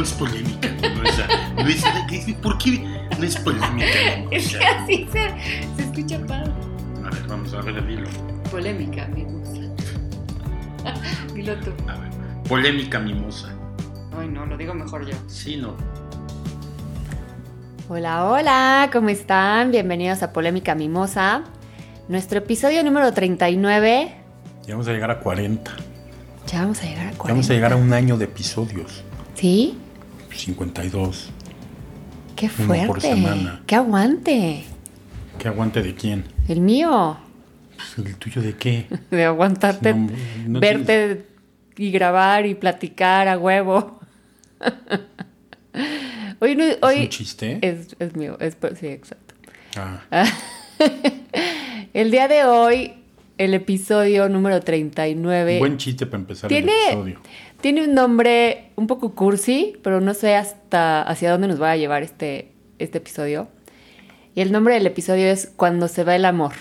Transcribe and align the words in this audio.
no 0.00 0.06
es 0.06 0.12
polémica, 0.14 0.68
mimosa. 0.80 1.26
No 1.56 1.68
es, 1.68 1.84
¿qué- 2.08 2.34
¿Por 2.42 2.56
qué 2.56 2.78
no 3.18 3.22
es 3.22 3.36
polémica, 3.36 3.86
Es 4.30 4.48
que 4.48 4.58
mimosa? 4.58 4.82
así 4.82 5.08
se, 5.12 5.76
se 5.76 5.82
escucha 5.82 6.18
padre. 6.26 6.50
A 7.04 7.10
ver, 7.10 7.22
vamos 7.28 7.52
a 7.52 7.60
ver, 7.60 7.86
dilo. 7.86 8.08
Polémica, 8.50 9.06
gusta. 9.14 9.60
Dilo 11.34 11.54
tú. 11.56 11.72
A 11.86 11.98
ver. 11.98 12.10
Polémica 12.48 12.98
mimosa. 12.98 13.54
Ay, 14.18 14.28
no, 14.28 14.46
lo 14.46 14.56
digo 14.56 14.72
mejor 14.72 15.04
yo. 15.06 15.14
Sí, 15.26 15.58
no. 15.58 15.76
Hola, 17.90 18.24
hola, 18.24 18.88
¿cómo 18.90 19.10
están? 19.10 19.70
Bienvenidos 19.70 20.22
a 20.22 20.32
Polémica 20.32 20.74
Mimosa. 20.74 21.42
Nuestro 22.08 22.38
episodio 22.38 22.82
número 22.84 23.12
39. 23.12 24.14
Ya 24.66 24.72
vamos 24.74 24.88
a 24.88 24.92
llegar 24.92 25.10
a 25.10 25.20
40. 25.20 25.70
Ya 26.46 26.62
vamos 26.62 26.80
a 26.82 26.86
llegar 26.86 27.06
a 27.08 27.10
40. 27.10 27.26
Ya 27.26 27.32
vamos 27.34 27.50
a 27.50 27.52
llegar 27.52 27.72
a 27.74 27.76
un 27.76 27.92
año 27.92 28.16
de 28.16 28.24
episodios. 28.24 29.04
¿Sí? 29.34 29.78
52. 30.38 31.30
¡Qué 32.36 32.48
fuerte! 32.48 32.86
por 32.86 33.00
semana. 33.00 33.62
¡Qué 33.66 33.74
aguante! 33.76 34.64
¿Qué 35.38 35.48
aguante 35.48 35.82
de 35.82 35.94
quién? 35.94 36.24
El 36.48 36.60
mío. 36.60 37.18
Pues, 37.76 38.06
¿El 38.06 38.16
tuyo 38.16 38.42
de 38.42 38.54
qué? 38.56 38.86
De 39.10 39.24
aguantarte, 39.24 39.94
No, 39.94 40.10
no 40.46 40.60
verte 40.60 41.26
y 41.76 41.90
grabar 41.90 42.46
y 42.46 42.54
platicar 42.54 43.28
a 43.28 43.38
huevo. 43.38 44.00
hoy 46.40 46.56
no, 46.56 46.64
¿Es 46.64 46.78
hoy 46.82 47.00
un 47.00 47.08
chiste? 47.08 47.58
es, 47.62 47.96
es 47.98 48.16
mío, 48.16 48.36
es, 48.40 48.56
sí, 48.78 48.86
exacto. 48.88 49.34
Ah, 49.76 50.00
El 51.92 52.10
día 52.10 52.28
de 52.28 52.44
hoy, 52.44 52.92
el 53.38 53.54
episodio 53.54 54.28
número 54.28 54.60
39. 54.60 55.58
buen 55.58 55.78
chiste 55.78 56.06
para 56.06 56.20
empezar 56.20 56.48
tiene, 56.48 56.72
el 56.72 56.92
episodio. 56.92 57.20
Tiene 57.60 57.84
un 57.84 57.94
nombre 57.94 58.70
un 58.76 58.86
poco 58.86 59.14
cursi, 59.14 59.76
pero 59.82 60.00
no 60.00 60.14
sé 60.14 60.36
hasta 60.36 61.02
hacia 61.02 61.30
dónde 61.32 61.48
nos 61.48 61.60
va 61.60 61.72
a 61.72 61.76
llevar 61.76 62.02
este, 62.02 62.52
este 62.78 62.98
episodio. 62.98 63.48
Y 64.34 64.40
el 64.42 64.52
nombre 64.52 64.74
del 64.74 64.86
episodio 64.86 65.26
es 65.26 65.50
Cuando 65.56 65.88
se 65.88 66.04
va 66.04 66.14
el 66.16 66.24
amor. 66.24 66.52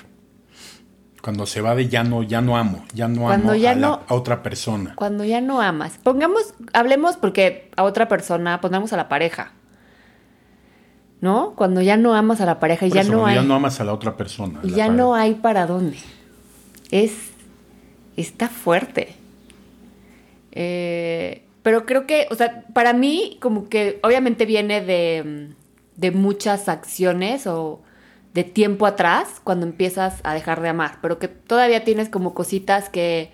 Cuando 1.21 1.45
se 1.45 1.59
va 1.61 1.75
de 1.75 1.87
ya 1.89 2.03
no, 2.03 2.23
ya 2.23 2.41
no 2.41 2.57
amo, 2.57 2.83
ya 2.93 3.07
no 3.09 3.23
Cuando 3.23 3.51
amo 3.51 3.55
ya 3.59 3.71
a, 3.71 3.75
la- 3.75 3.81
no- 3.81 3.99
a 4.07 4.13
otra 4.15 4.41
persona. 4.41 4.93
Cuando 4.95 5.25
ya 5.25 5.41
no 5.41 5.61
amas. 5.61 5.97
Pongamos, 6.01 6.53
hablemos 6.73 7.17
porque 7.17 7.69
a 7.75 7.83
otra 7.83 8.07
persona, 8.07 8.61
pongamos 8.61 8.93
a 8.93 8.97
la 8.97 9.09
pareja. 9.09 9.51
¿No? 11.21 11.53
Cuando 11.57 11.81
ya 11.81 11.97
no 11.97 12.15
amas 12.15 12.39
a 12.39 12.45
la 12.45 12.59
pareja 12.61 12.85
y 12.87 12.91
ya 12.91 13.01
eso, 13.01 13.11
no 13.11 13.17
cuando 13.19 13.27
hay. 13.39 13.43
ya 13.43 13.47
no 13.49 13.53
amas 13.55 13.81
a 13.81 13.83
la 13.83 13.93
otra 13.93 14.15
persona. 14.15 14.61
y 14.63 14.69
la 14.69 14.77
ya 14.77 14.83
pareja. 14.85 14.93
no 15.03 15.13
hay 15.15 15.33
para 15.35 15.65
dónde. 15.67 15.97
Es. 16.91 17.13
Está 18.15 18.47
fuerte. 18.47 19.15
Eh, 20.51 21.43
pero 21.63 21.85
creo 21.85 22.07
que, 22.07 22.27
o 22.31 22.35
sea, 22.35 22.65
para 22.73 22.93
mí, 22.93 23.37
como 23.41 23.69
que 23.69 23.99
obviamente 24.03 24.45
viene 24.45 24.81
de, 24.81 25.49
de 25.95 26.11
muchas 26.11 26.69
acciones 26.69 27.47
o 27.47 27.81
de 28.33 28.43
tiempo 28.43 28.85
atrás, 28.85 29.41
cuando 29.43 29.65
empiezas 29.65 30.21
a 30.23 30.33
dejar 30.33 30.61
de 30.61 30.69
amar. 30.69 30.99
Pero 31.01 31.19
que 31.19 31.27
todavía 31.27 31.83
tienes 31.83 32.09
como 32.09 32.33
cositas 32.33 32.89
que, 32.89 33.31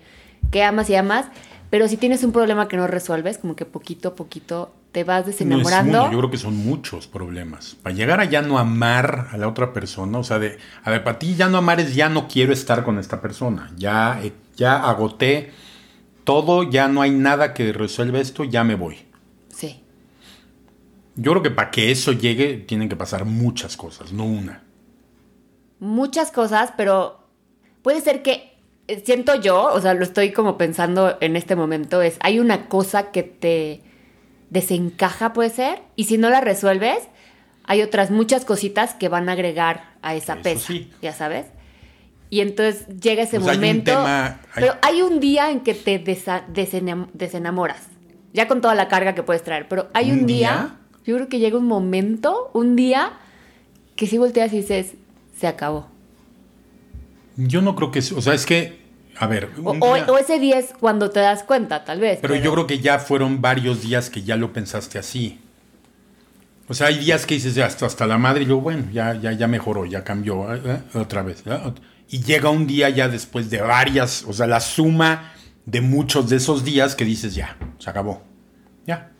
que 0.50 0.64
amas 0.64 0.90
y 0.90 0.96
amas. 0.96 1.26
Pero 1.70 1.88
si 1.88 1.96
tienes 1.96 2.22
un 2.24 2.32
problema 2.32 2.68
que 2.68 2.76
no 2.76 2.86
resuelves, 2.86 3.38
como 3.38 3.56
que 3.56 3.64
poquito 3.64 4.08
a 4.08 4.14
poquito 4.14 4.72
te 4.92 5.04
vas 5.04 5.24
No 5.24 5.30
es 5.30 5.38
desenamorando. 5.38 6.04
uno, 6.04 6.12
yo 6.12 6.18
creo 6.18 6.30
que 6.30 6.38
son 6.38 6.56
muchos 6.56 7.06
problemas. 7.06 7.76
Para 7.82 7.94
llegar 7.94 8.20
a 8.20 8.24
ya 8.24 8.40
no 8.40 8.58
amar 8.58 9.28
a 9.30 9.36
la 9.36 9.48
otra 9.48 9.72
persona, 9.72 10.18
o 10.18 10.24
sea, 10.24 10.38
de, 10.38 10.58
a 10.84 10.90
ver, 10.90 11.04
para 11.04 11.18
ti 11.18 11.34
ya 11.34 11.48
no 11.48 11.58
amar 11.58 11.80
es 11.80 11.94
ya 11.94 12.08
no 12.08 12.28
quiero 12.28 12.52
estar 12.52 12.82
con 12.82 12.98
esta 12.98 13.20
persona. 13.20 13.70
Ya, 13.76 14.20
eh, 14.22 14.32
ya 14.56 14.88
agoté 14.88 15.50
todo, 16.26 16.64
ya 16.64 16.88
no 16.88 17.00
hay 17.00 17.12
nada 17.12 17.54
que 17.54 17.72
resuelva 17.72 18.18
esto, 18.20 18.44
ya 18.44 18.64
me 18.64 18.74
voy. 18.74 18.98
Sí. 19.48 19.80
Yo 21.14 21.30
creo 21.30 21.42
que 21.42 21.50
para 21.50 21.70
que 21.70 21.90
eso 21.90 22.12
llegue 22.12 22.58
tienen 22.58 22.90
que 22.90 22.96
pasar 22.96 23.24
muchas 23.24 23.78
cosas, 23.78 24.12
no 24.12 24.24
una. 24.24 24.62
muchas 25.78 26.30
cosas, 26.30 26.72
pero 26.76 27.20
puede 27.82 28.00
ser 28.00 28.22
que 28.22 28.58
eh, 28.88 29.02
siento 29.04 29.40
yo, 29.40 29.72
o 29.72 29.80
sea, 29.80 29.94
lo 29.94 30.02
estoy 30.04 30.32
como 30.32 30.58
pensando 30.58 31.16
en 31.20 31.36
este 31.36 31.54
momento, 31.56 32.02
es 32.02 32.16
hay 32.20 32.38
una 32.38 32.68
cosa 32.68 33.10
que 33.12 33.22
te 33.22 33.82
desencaja, 34.50 35.32
puede 35.32 35.50
ser, 35.50 35.82
y 35.96 36.04
si 36.04 36.18
no 36.18 36.28
la 36.30 36.40
resuelves, 36.40 36.98
hay 37.64 37.82
otras 37.82 38.10
muchas 38.10 38.44
cositas 38.44 38.94
que 38.94 39.08
van 39.08 39.28
a 39.28 39.32
agregar 39.32 39.94
a 40.02 40.14
esa 40.14 40.34
Eso 40.34 40.42
pesa, 40.42 40.66
sí. 40.66 40.90
ya 41.02 41.12
sabes. 41.12 41.46
Y 42.30 42.40
entonces 42.40 42.86
llega 43.00 43.22
ese 43.22 43.36
hay 43.36 43.42
un 43.42 43.48
momento, 43.48 43.90
tema- 43.92 44.26
hay- 44.26 44.36
pero 44.54 44.74
hay 44.82 45.02
un 45.02 45.20
día 45.20 45.50
en 45.50 45.60
que 45.60 45.74
te 45.74 46.02
desa- 46.02 46.44
desenam- 46.52 47.08
desenamoras, 47.12 47.82
ya 48.32 48.48
con 48.48 48.60
toda 48.60 48.74
la 48.74 48.88
carga 48.88 49.14
que 49.14 49.22
puedes 49.22 49.42
traer, 49.44 49.68
pero 49.68 49.88
hay 49.94 50.10
un, 50.10 50.20
¿Un 50.20 50.26
día, 50.26 50.50
día? 50.50 50.76
yo 51.04 51.14
creo 51.16 51.28
que 51.28 51.38
llega 51.38 51.56
un 51.58 51.66
momento, 51.66 52.50
un 52.52 52.74
día, 52.74 53.12
que 53.94 54.06
si 54.06 54.18
volteas 54.18 54.52
y 54.52 54.56
dices, 54.58 54.94
se 55.38 55.46
acabó. 55.46 55.88
Yo 57.36 57.60
no 57.62 57.76
creo 57.76 57.90
que, 57.92 58.00
o 58.00 58.20
sea, 58.22 58.34
es 58.34 58.44
que, 58.46 58.80
a 59.18 59.26
ver, 59.26 59.50
O, 59.62 59.70
un 59.72 59.78
o- 59.82 59.94
día- 59.94 60.06
o 60.08 60.18
ese 60.18 60.38
día 60.38 60.58
es 60.58 60.72
cuando 60.80 61.10
te 61.10 61.20
das 61.20 61.42
cuenta, 61.44 61.84
tal 61.84 62.00
vez. 62.00 62.18
Pero 62.22 62.34
yo 62.34 62.52
creo 62.52 62.66
que 62.66 62.80
ya 62.80 62.98
fueron 62.98 63.40
varios 63.40 63.82
días 63.82 64.10
que 64.10 64.22
ya 64.22 64.36
lo 64.36 64.52
pensaste 64.52 64.98
así. 64.98 65.38
O 66.68 66.74
sea, 66.74 66.88
hay 66.88 66.98
días 66.98 67.26
que 67.26 67.34
dices 67.34 67.54
"Ya, 67.54 67.66
hasta, 67.66 67.86
hasta 67.86 68.06
la 68.08 68.18
madre 68.18 68.42
y 68.42 68.46
yo, 68.46 68.60
bueno, 68.60 68.86
ya, 68.92 69.14
ya, 69.14 69.30
ya 69.32 69.46
mejoró, 69.46 69.84
ya 69.86 70.02
cambió, 70.02 70.52
eh, 70.52 70.60
eh, 70.64 70.98
otra 70.98 71.22
vez. 71.22 71.42
eh, 71.46 71.58
Y 72.08 72.22
llega 72.22 72.50
un 72.50 72.66
día 72.66 72.88
ya 72.90 73.08
después 73.08 73.50
de 73.50 73.60
varias, 73.60 74.24
o 74.28 74.32
sea, 74.32 74.46
la 74.46 74.60
suma 74.60 75.32
de 75.64 75.80
muchos 75.80 76.28
de 76.28 76.36
esos 76.36 76.64
días 76.64 76.94
que 76.94 77.04
dices, 77.04 77.34
ya, 77.34 77.56
se 77.78 77.90
acabó. 77.90 78.22
Ya. 78.86 79.10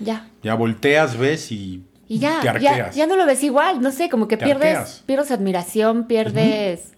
Ya. 0.00 0.28
Ya 0.42 0.54
volteas, 0.54 1.16
ves 1.16 1.52
y, 1.52 1.84
Y 2.08 2.18
ya, 2.18 2.40
te 2.40 2.48
arqueas. 2.48 2.94
ya 2.96 3.06
no 3.06 3.16
lo 3.16 3.24
ves 3.26 3.42
igual, 3.44 3.80
no 3.80 3.92
sé, 3.92 4.08
como 4.08 4.26
que 4.26 4.36
Te 4.36 4.44
pierdes, 4.46 4.76
arqueas. 4.76 5.02
pierdes 5.06 5.30
admiración, 5.30 6.06
pierdes... 6.08 6.92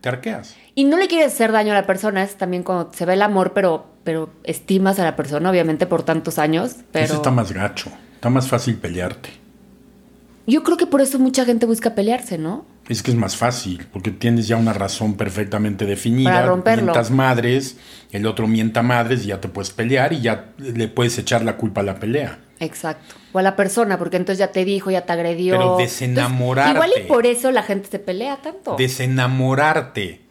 Te 0.00 0.08
arqueas. 0.08 0.54
Y 0.74 0.84
no 0.84 0.96
le 0.96 1.08
quieres 1.08 1.32
hacer 1.32 1.50
daño 1.52 1.72
a 1.72 1.74
la 1.74 1.86
persona, 1.86 2.22
es 2.22 2.36
también 2.36 2.62
cuando 2.62 2.92
se 2.92 3.04
ve 3.04 3.14
el 3.14 3.22
amor, 3.22 3.52
pero, 3.52 3.86
pero 4.04 4.30
estimas 4.44 4.98
a 5.00 5.04
la 5.04 5.16
persona, 5.16 5.50
obviamente, 5.50 5.86
por 5.86 6.02
tantos 6.04 6.38
años. 6.38 6.76
Pero 6.92 7.04
Eso 7.04 7.14
está 7.16 7.30
más 7.32 7.52
gacho. 7.52 7.90
Está 8.14 8.30
más 8.30 8.48
fácil 8.48 8.76
pelearte. 8.76 9.30
yo 10.46 10.62
creo 10.64 10.76
que 10.76 10.86
por 10.86 11.00
eso 11.00 11.18
mucha 11.18 11.44
gente 11.44 11.66
busca 11.66 11.94
pelearse, 11.94 12.38
¿no? 12.38 12.64
Es 12.88 13.02
que 13.02 13.10
es 13.10 13.16
más 13.16 13.36
fácil, 13.36 13.86
porque 13.92 14.10
tienes 14.10 14.48
ya 14.48 14.56
una 14.56 14.72
razón 14.72 15.14
perfectamente 15.14 15.84
definida. 15.84 16.30
Para 16.32 16.46
romperlo. 16.46 16.84
Mientas 16.84 17.10
madres, 17.10 17.76
el 18.12 18.26
otro 18.26 18.48
mienta 18.48 18.82
madres 18.82 19.24
y 19.24 19.28
ya 19.28 19.40
te 19.42 19.48
puedes 19.48 19.70
pelear 19.70 20.14
y 20.14 20.22
ya 20.22 20.52
le 20.56 20.88
puedes 20.88 21.18
echar 21.18 21.44
la 21.44 21.58
culpa 21.58 21.82
a 21.82 21.84
la 21.84 21.96
pelea. 21.96 22.38
Exacto. 22.60 23.14
O 23.32 23.38
a 23.38 23.42
la 23.42 23.56
persona, 23.56 23.98
porque 23.98 24.16
entonces 24.16 24.38
ya 24.38 24.52
te 24.52 24.64
dijo, 24.64 24.90
ya 24.90 25.02
te 25.04 25.12
agredió. 25.12 25.52
Pero 25.54 25.72
Entonces, 25.72 26.00
desenamorarte. 26.00 26.72
igual 26.72 26.90
y 26.98 27.06
por 27.06 27.26
eso 27.26 27.50
la 27.50 27.62
gente 27.62 27.88
se 27.90 27.98
pelea 27.98 28.38
tanto. 28.38 28.76
Desenamorarte 28.78 30.22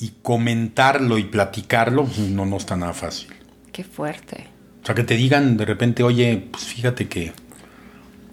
y 0.00 0.14
comentarlo 0.20 1.16
y 1.16 1.24
platicarlo, 1.24 2.04
pues, 2.04 2.18
no, 2.18 2.44
no 2.44 2.56
está 2.56 2.74
nada 2.76 2.92
fácil. 2.92 3.28
Qué 3.70 3.84
fuerte. 3.84 4.48
O 4.82 4.86
sea, 4.86 4.96
que 4.96 5.04
te 5.04 5.14
digan 5.14 5.56
de 5.56 5.64
repente, 5.64 6.02
oye, 6.02 6.48
pues 6.50 6.64
fíjate 6.64 7.08
que 7.08 7.32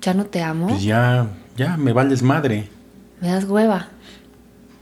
Ya 0.02 0.16
no 0.16 0.26
te 0.26 0.42
amo, 0.42 0.70
pues 0.70 0.82
ya, 0.82 1.28
ya 1.56 1.78
me 1.78 1.94
vales 1.94 2.24
madre. 2.24 2.68
Me 3.22 3.28
das 3.30 3.46
hueva. 3.46 3.90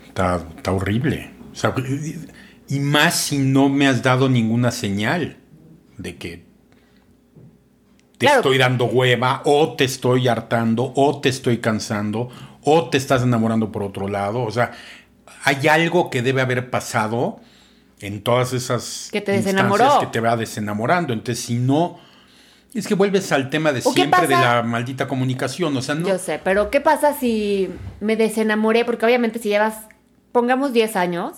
Está, 0.08 0.42
está 0.56 0.72
horrible. 0.72 1.31
O 1.52 1.56
sea, 1.56 1.74
y 2.68 2.80
más 2.80 3.16
si 3.16 3.38
no 3.40 3.70
me 3.70 3.88
has 3.88 4.03
dado 4.03 4.30
ninguna 4.30 4.72
señal 4.72 5.38
de 5.98 6.18
que 6.18 6.46
te 8.18 8.25
Claro. 8.25 8.38
estoy 8.40 8.58
dando 8.58 8.86
hueva, 8.86 9.42
o 9.46 9.75
te 9.75 9.84
estoy 9.84 10.28
hartando, 10.28 10.92
o 10.96 11.22
te 11.22 11.30
estoy 11.30 11.59
cansando, 11.59 12.30
o 12.64 12.89
te 12.89 12.98
estás 12.98 13.22
enamorando 13.22 13.72
por 13.72 13.84
otro 13.84 14.07
lado. 14.07 14.42
O 14.44 14.51
sea, 14.51 14.72
hay 15.44 15.68
algo 15.68 16.10
que 16.10 16.22
debe 16.24 16.42
haber 16.42 16.69
pasado 16.72 17.39
en 18.00 18.22
todas 18.24 18.54
esas 18.54 19.10
Que 19.12 19.22
te 19.22 19.31
desenamoró. 19.34 20.00
que 20.00 20.07
te 20.07 20.19
va 20.19 20.36
desenamorando. 20.36 21.13
Entonces, 21.13 21.45
si 21.45 21.56
no, 21.56 22.00
es 22.79 22.88
que 22.88 22.94
vuelves 22.95 23.31
al 23.31 23.50
tema 23.50 23.71
de 23.71 23.79
¿O 23.83 23.94
qué 23.94 24.01
siempre 24.01 24.27
de 24.27 24.35
la 24.35 24.63
maldita 24.63 25.07
comunicación. 25.07 25.75
O 25.75 25.81
sea, 25.81 25.95
no. 25.95 26.07
Yo 26.07 26.18
sé, 26.18 26.39
pero 26.44 26.69
¿qué 26.69 26.81
pasa 26.81 27.13
si 27.13 27.69
me 28.00 28.15
desenamoré? 28.15 28.85
Porque 28.85 29.06
obviamente 29.06 29.39
si 29.39 29.50
llevas, 29.50 29.88
pongamos 30.31 30.74
10 30.74 30.95
años, 30.95 31.38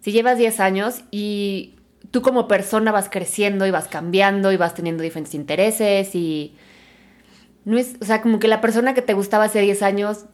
si 0.00 0.12
llevas 0.12 0.38
10 0.38 0.60
años 0.60 1.00
y 1.10 1.76
tú 2.10 2.22
como 2.22 2.48
persona 2.48 2.92
vas 2.92 3.08
creciendo 3.10 3.66
y 3.66 3.70
vas 3.70 3.88
cambiando 3.88 4.52
y 4.52 4.56
vas 4.56 4.74
teniendo 4.74 5.02
diferentes 5.02 5.34
intereses 5.34 6.14
y 6.14 6.54
no 7.64 7.78
es, 7.78 7.94
o 8.00 8.04
sea, 8.04 8.20
como 8.22 8.38
que 8.38 8.48
la 8.48 8.60
persona 8.60 8.94
que 8.94 9.02
te 9.02 9.14
gustaba 9.14 9.44
hace 9.44 9.60
10 9.60 9.82
años 9.82 10.24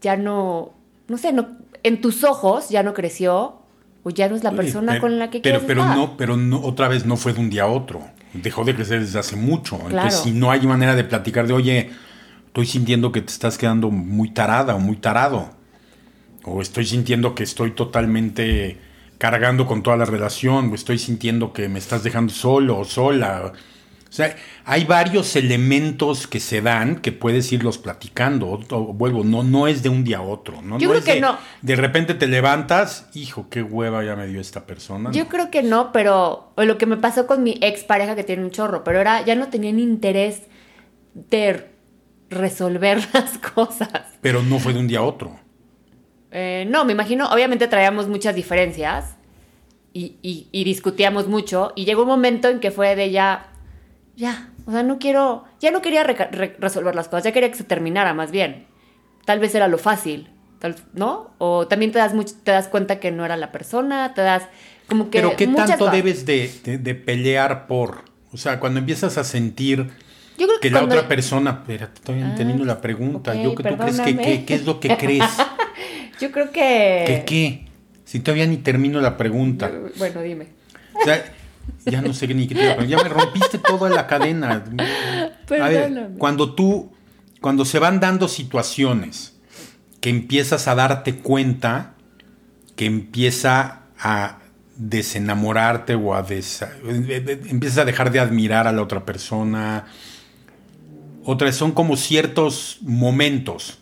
ya 0.00 0.16
no, 0.16 0.74
no 1.08 1.16
sé, 1.18 1.32
no, 1.32 1.48
en 1.82 2.00
tus 2.00 2.24
ojos 2.24 2.68
ya 2.68 2.82
no 2.82 2.94
creció 2.94 3.62
o 4.02 4.10
ya 4.10 4.28
no 4.28 4.36
es 4.36 4.44
la 4.44 4.52
persona 4.52 4.92
pero- 4.92 5.00
con 5.02 5.18
la 5.18 5.30
que 5.30 5.40
pero, 5.40 5.58
quieres 5.60 5.66
pero 5.66 5.80
estar. 5.82 5.96
no, 5.96 6.16
pero 6.16 6.36
no, 6.36 6.60
otra 6.62 6.88
vez 6.88 7.06
no 7.06 7.16
fue 7.16 7.32
de 7.32 7.40
un 7.40 7.50
día 7.50 7.64
a 7.64 7.66
otro. 7.68 8.02
Dejó 8.42 8.64
de 8.64 8.74
crecer 8.74 9.00
desde 9.00 9.18
hace 9.18 9.36
mucho. 9.36 9.78
Claro. 9.78 9.94
Entonces, 9.96 10.20
si 10.20 10.32
no 10.32 10.50
hay 10.50 10.66
manera 10.66 10.94
de 10.94 11.04
platicar 11.04 11.46
de, 11.46 11.52
oye, 11.52 11.90
estoy 12.46 12.66
sintiendo 12.66 13.12
que 13.12 13.20
te 13.20 13.32
estás 13.32 13.58
quedando 13.58 13.90
muy 13.90 14.30
tarada 14.30 14.74
o 14.74 14.78
muy 14.78 14.96
tarado. 14.96 15.50
O 16.44 16.62
estoy 16.62 16.86
sintiendo 16.86 17.34
que 17.34 17.42
estoy 17.42 17.72
totalmente 17.72 18.78
cargando 19.18 19.66
con 19.66 19.82
toda 19.82 19.96
la 19.96 20.04
relación. 20.04 20.70
O 20.70 20.74
estoy 20.74 20.98
sintiendo 20.98 21.52
que 21.52 21.68
me 21.68 21.78
estás 21.78 22.02
dejando 22.02 22.32
solo 22.32 22.78
o 22.78 22.84
sola. 22.84 23.52
O 24.08 24.12
sea, 24.12 24.34
hay 24.64 24.84
varios 24.84 25.36
elementos 25.36 26.26
que 26.26 26.40
se 26.40 26.62
dan 26.62 26.96
que 26.96 27.12
puedes 27.12 27.52
irlos 27.52 27.76
platicando. 27.76 28.48
O- 28.48 28.92
vuelvo, 28.94 29.22
no, 29.22 29.42
no 29.42 29.66
es 29.68 29.82
de 29.82 29.90
un 29.90 30.02
día 30.02 30.18
a 30.18 30.22
otro. 30.22 30.62
¿no? 30.62 30.78
Yo 30.78 30.86
No 30.88 30.92
creo 30.94 30.98
es 31.00 31.04
que 31.04 31.14
de, 31.16 31.20
no. 31.20 31.36
De 31.60 31.76
repente 31.76 32.14
te 32.14 32.26
levantas, 32.26 33.08
hijo, 33.14 33.48
qué 33.50 33.62
hueva 33.62 34.02
ya 34.04 34.16
me 34.16 34.26
dio 34.26 34.40
esta 34.40 34.66
persona. 34.66 35.10
Yo 35.12 35.24
No. 35.24 35.28
creo 35.28 35.50
que 35.50 35.62
no, 35.62 35.92
pero 35.92 36.52
o 36.56 36.64
lo 36.64 36.78
que 36.78 36.86
me 36.86 36.96
pasó 36.96 37.26
con 37.26 37.42
mi 37.42 37.58
ex 37.60 37.84
pareja 37.84 38.16
que 38.16 38.24
tiene 38.24 38.42
un 38.44 38.50
chorro, 38.50 38.82
pero 38.82 38.98
era 39.00 39.22
ya 39.26 39.34
no 39.34 39.48
tenían 39.48 39.78
interés 39.78 40.42
de 41.14 41.68
resolver 42.30 43.06
las 43.12 43.36
cosas. 43.38 43.90
Pero 44.22 44.42
no 44.42 44.58
fue 44.58 44.72
de 44.72 44.78
un 44.80 44.88
día 44.88 45.00
a 45.00 45.02
otro. 45.02 45.38
Eh, 46.30 46.66
no, 46.70 46.84
me 46.84 46.92
imagino, 46.92 47.28
obviamente 47.30 47.68
traíamos 47.68 48.06
muchas 48.08 48.34
diferencias 48.34 49.16
y, 49.92 50.16
y- 50.22 50.48
y 50.52 50.64
discutíamos 50.64 51.26
mucho 51.26 51.72
y 51.74 51.84
llegó 51.86 52.02
un 52.02 52.08
momento 52.08 52.48
en 52.48 52.60
que 52.60 52.70
fue 52.70 52.94
de 52.96 53.10
ya, 53.10 53.52
ya, 54.18 54.50
o 54.66 54.72
sea, 54.72 54.82
no 54.82 54.98
quiero, 54.98 55.44
ya 55.60 55.70
no 55.70 55.80
quería 55.80 56.02
re- 56.02 56.56
resolver 56.58 56.94
las 56.94 57.06
cosas, 57.08 57.24
ya 57.24 57.32
quería 57.32 57.50
que 57.50 57.56
se 57.56 57.64
terminara 57.64 58.12
más 58.14 58.30
bien. 58.30 58.66
Tal 59.24 59.38
vez 59.38 59.54
era 59.54 59.68
lo 59.68 59.78
fácil, 59.78 60.28
tal, 60.58 60.74
¿no? 60.92 61.30
O 61.38 61.66
también 61.68 61.92
te 61.92 61.98
das, 61.98 62.14
much- 62.14 62.34
te 62.42 62.50
das 62.50 62.66
cuenta 62.68 62.98
que 63.00 63.10
no 63.12 63.24
era 63.24 63.36
la 63.36 63.52
persona, 63.52 64.12
te 64.14 64.22
das 64.22 64.42
como 64.88 65.08
que... 65.10 65.18
Pero 65.18 65.36
¿qué 65.36 65.46
tanto 65.46 65.78
cosas. 65.78 65.92
debes 65.94 66.26
de, 66.26 66.50
de- 66.64 66.78
de 66.78 66.94
pelear 66.94 67.66
por? 67.66 68.04
O 68.32 68.36
sea, 68.36 68.58
cuando 68.58 68.80
empiezas 68.80 69.16
a 69.18 69.24
sentir 69.24 69.86
Yo 70.38 70.46
creo 70.46 70.60
que, 70.60 70.68
que 70.68 70.74
la 70.74 70.82
otra 70.82 71.06
persona... 71.08 71.60
Espérate, 71.60 71.94
estoy 71.94 72.20
Ah, 72.22 72.30
entendiendo 72.30 72.64
la 72.64 72.80
pregunta. 72.80 73.34
Yo 73.34 73.54
que 73.54 73.62
tú 73.62 73.76
crees 73.76 74.00
que, 74.00 74.16
que- 74.16 74.44
¿qué 74.44 74.54
es 74.54 74.64
lo 74.66 74.80
que 74.80 74.96
crees? 74.96 75.24
Yo 76.20 76.32
creo 76.32 76.50
que... 76.50 77.04
¿Qué 77.06 77.22
qué? 77.26 77.68
Si 78.04 78.20
todavía 78.20 78.46
ni 78.46 78.56
termino 78.56 79.00
la 79.00 79.16
pregunta. 79.16 79.70
Bueno, 79.98 80.22
dime. 80.22 80.48
O 80.94 81.04
sea, 81.04 81.22
ya 81.86 82.00
no 82.02 82.12
sé 82.14 82.26
ni 82.28 82.46
qué 82.46 82.54
te 82.54 82.62
iba 82.62 82.72
a 82.72 82.76
preguntar. 82.76 82.98
Ya 83.04 83.08
me 83.08 83.14
rompiste 83.22 83.58
toda 83.58 83.88
la 83.90 84.06
cadena. 84.06 84.52
A 84.52 84.58
ver, 84.60 85.32
Perdóname. 85.46 86.18
cuando 86.18 86.54
tú, 86.54 86.92
cuando 87.40 87.64
se 87.64 87.78
van 87.78 88.00
dando 88.00 88.28
situaciones 88.28 89.34
que 90.00 90.10
empiezas 90.10 90.68
a 90.68 90.74
darte 90.74 91.16
cuenta 91.16 91.94
que 92.76 92.86
empieza 92.86 93.80
a 93.98 94.38
desenamorarte 94.76 95.94
o 95.96 96.14
a 96.14 96.24
desa- 96.24 96.70
empiezas 97.50 97.78
a 97.78 97.84
dejar 97.84 98.12
de 98.12 98.20
admirar 98.20 98.66
a 98.68 98.72
la 98.72 98.82
otra 98.82 99.04
persona. 99.04 99.86
Otras 101.24 101.56
son 101.56 101.72
como 101.72 101.96
ciertos 101.96 102.78
momentos. 102.82 103.78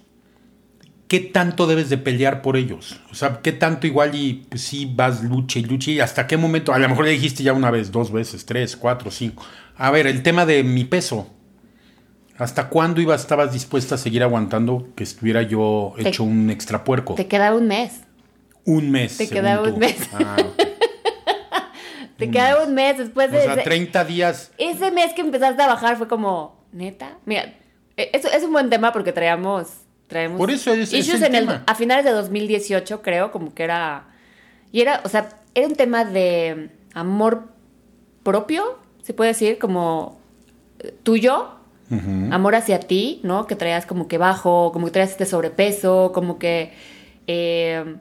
¿Qué 1.08 1.20
tanto 1.20 1.66
debes 1.68 1.88
de 1.88 1.98
pelear 1.98 2.42
por 2.42 2.56
ellos? 2.56 3.00
O 3.12 3.14
sea, 3.14 3.40
¿qué 3.40 3.52
tanto 3.52 3.86
igual 3.86 4.14
y 4.16 4.44
pues, 4.48 4.62
sí 4.62 4.90
vas 4.92 5.22
lucha 5.22 5.58
y 5.60 5.62
lucha 5.62 5.90
y 5.92 6.00
hasta 6.00 6.26
qué 6.26 6.36
momento? 6.36 6.72
A 6.72 6.78
lo 6.78 6.88
mejor 6.88 7.04
le 7.04 7.12
dijiste 7.12 7.42
ya 7.44 7.52
una 7.52 7.70
vez, 7.70 7.92
dos 7.92 8.10
veces, 8.10 8.44
tres, 8.44 8.76
cuatro, 8.76 9.10
cinco. 9.12 9.44
A 9.76 9.90
ver, 9.92 10.06
el 10.08 10.22
tema 10.22 10.44
de 10.46 10.64
mi 10.64 10.84
peso. 10.84 11.28
¿Hasta 12.38 12.68
cuándo 12.68 13.00
iba, 13.00 13.14
estabas 13.14 13.52
dispuesta 13.52 13.94
a 13.94 13.98
seguir 13.98 14.22
aguantando 14.22 14.88
que 14.94 15.04
estuviera 15.04 15.42
yo 15.42 15.94
Te- 15.96 16.08
hecho 16.08 16.22
un 16.24 16.50
extra 16.50 16.84
puerco? 16.84 17.14
Te 17.14 17.26
quedaba 17.28 17.56
un 17.56 17.66
mes. 17.68 18.00
un 18.64 18.90
mes. 18.90 19.16
te 19.16 19.28
quedaba 19.28 19.62
un 19.68 19.78
mes. 19.78 19.96
Ah. 20.12 20.36
Te 22.18 22.30
quedaba 22.30 22.64
un 22.64 22.74
mes 22.74 22.96
después 22.96 23.28
O 23.28 23.32
de... 23.32 23.42
sea, 23.42 23.52
ese- 23.54 23.62
30 23.62 24.04
días. 24.06 24.50
Ese 24.56 24.90
mes 24.90 25.12
que 25.12 25.20
empezaste 25.20 25.62
a 25.62 25.66
bajar 25.66 25.98
fue 25.98 26.08
como, 26.08 26.64
¿neta? 26.72 27.18
Mira, 27.26 27.54
eh, 27.98 28.10
eso 28.14 28.28
es 28.30 28.42
un 28.42 28.52
buen 28.52 28.70
tema 28.70 28.90
porque 28.92 29.12
traíamos, 29.12 29.66
traemos 30.08 30.38
Por 30.38 30.50
eso 30.50 30.72
es- 30.72 30.92
es 30.92 31.06
issues 31.06 31.22
el 31.22 31.34
en 31.34 31.34
el, 31.34 31.48
a 31.66 31.74
finales 31.74 32.04
de 32.04 32.10
2018, 32.12 33.02
creo, 33.02 33.30
como 33.32 33.54
que 33.54 33.64
era... 33.64 34.04
Y 34.72 34.80
era, 34.80 35.00
o 35.04 35.08
sea, 35.08 35.28
era 35.54 35.66
un 35.66 35.74
tema 35.74 36.04
de 36.04 36.70
amor 36.94 37.48
propio, 38.22 38.78
se 39.02 39.14
puede 39.14 39.30
decir, 39.30 39.58
como 39.58 40.18
eh, 40.80 40.94
tuyo, 41.02 41.50
amor 42.32 42.56
hacia 42.56 42.80
ti, 42.80 43.20
¿no? 43.22 43.46
Que 43.46 43.54
traías 43.54 43.86
como 43.86 44.08
que 44.08 44.18
bajo, 44.18 44.72
como 44.72 44.86
que 44.86 44.92
traías 44.92 45.12
este 45.12 45.24
sobrepeso, 45.24 46.10
como 46.12 46.36
que 46.38 46.72
eh, 47.28 47.96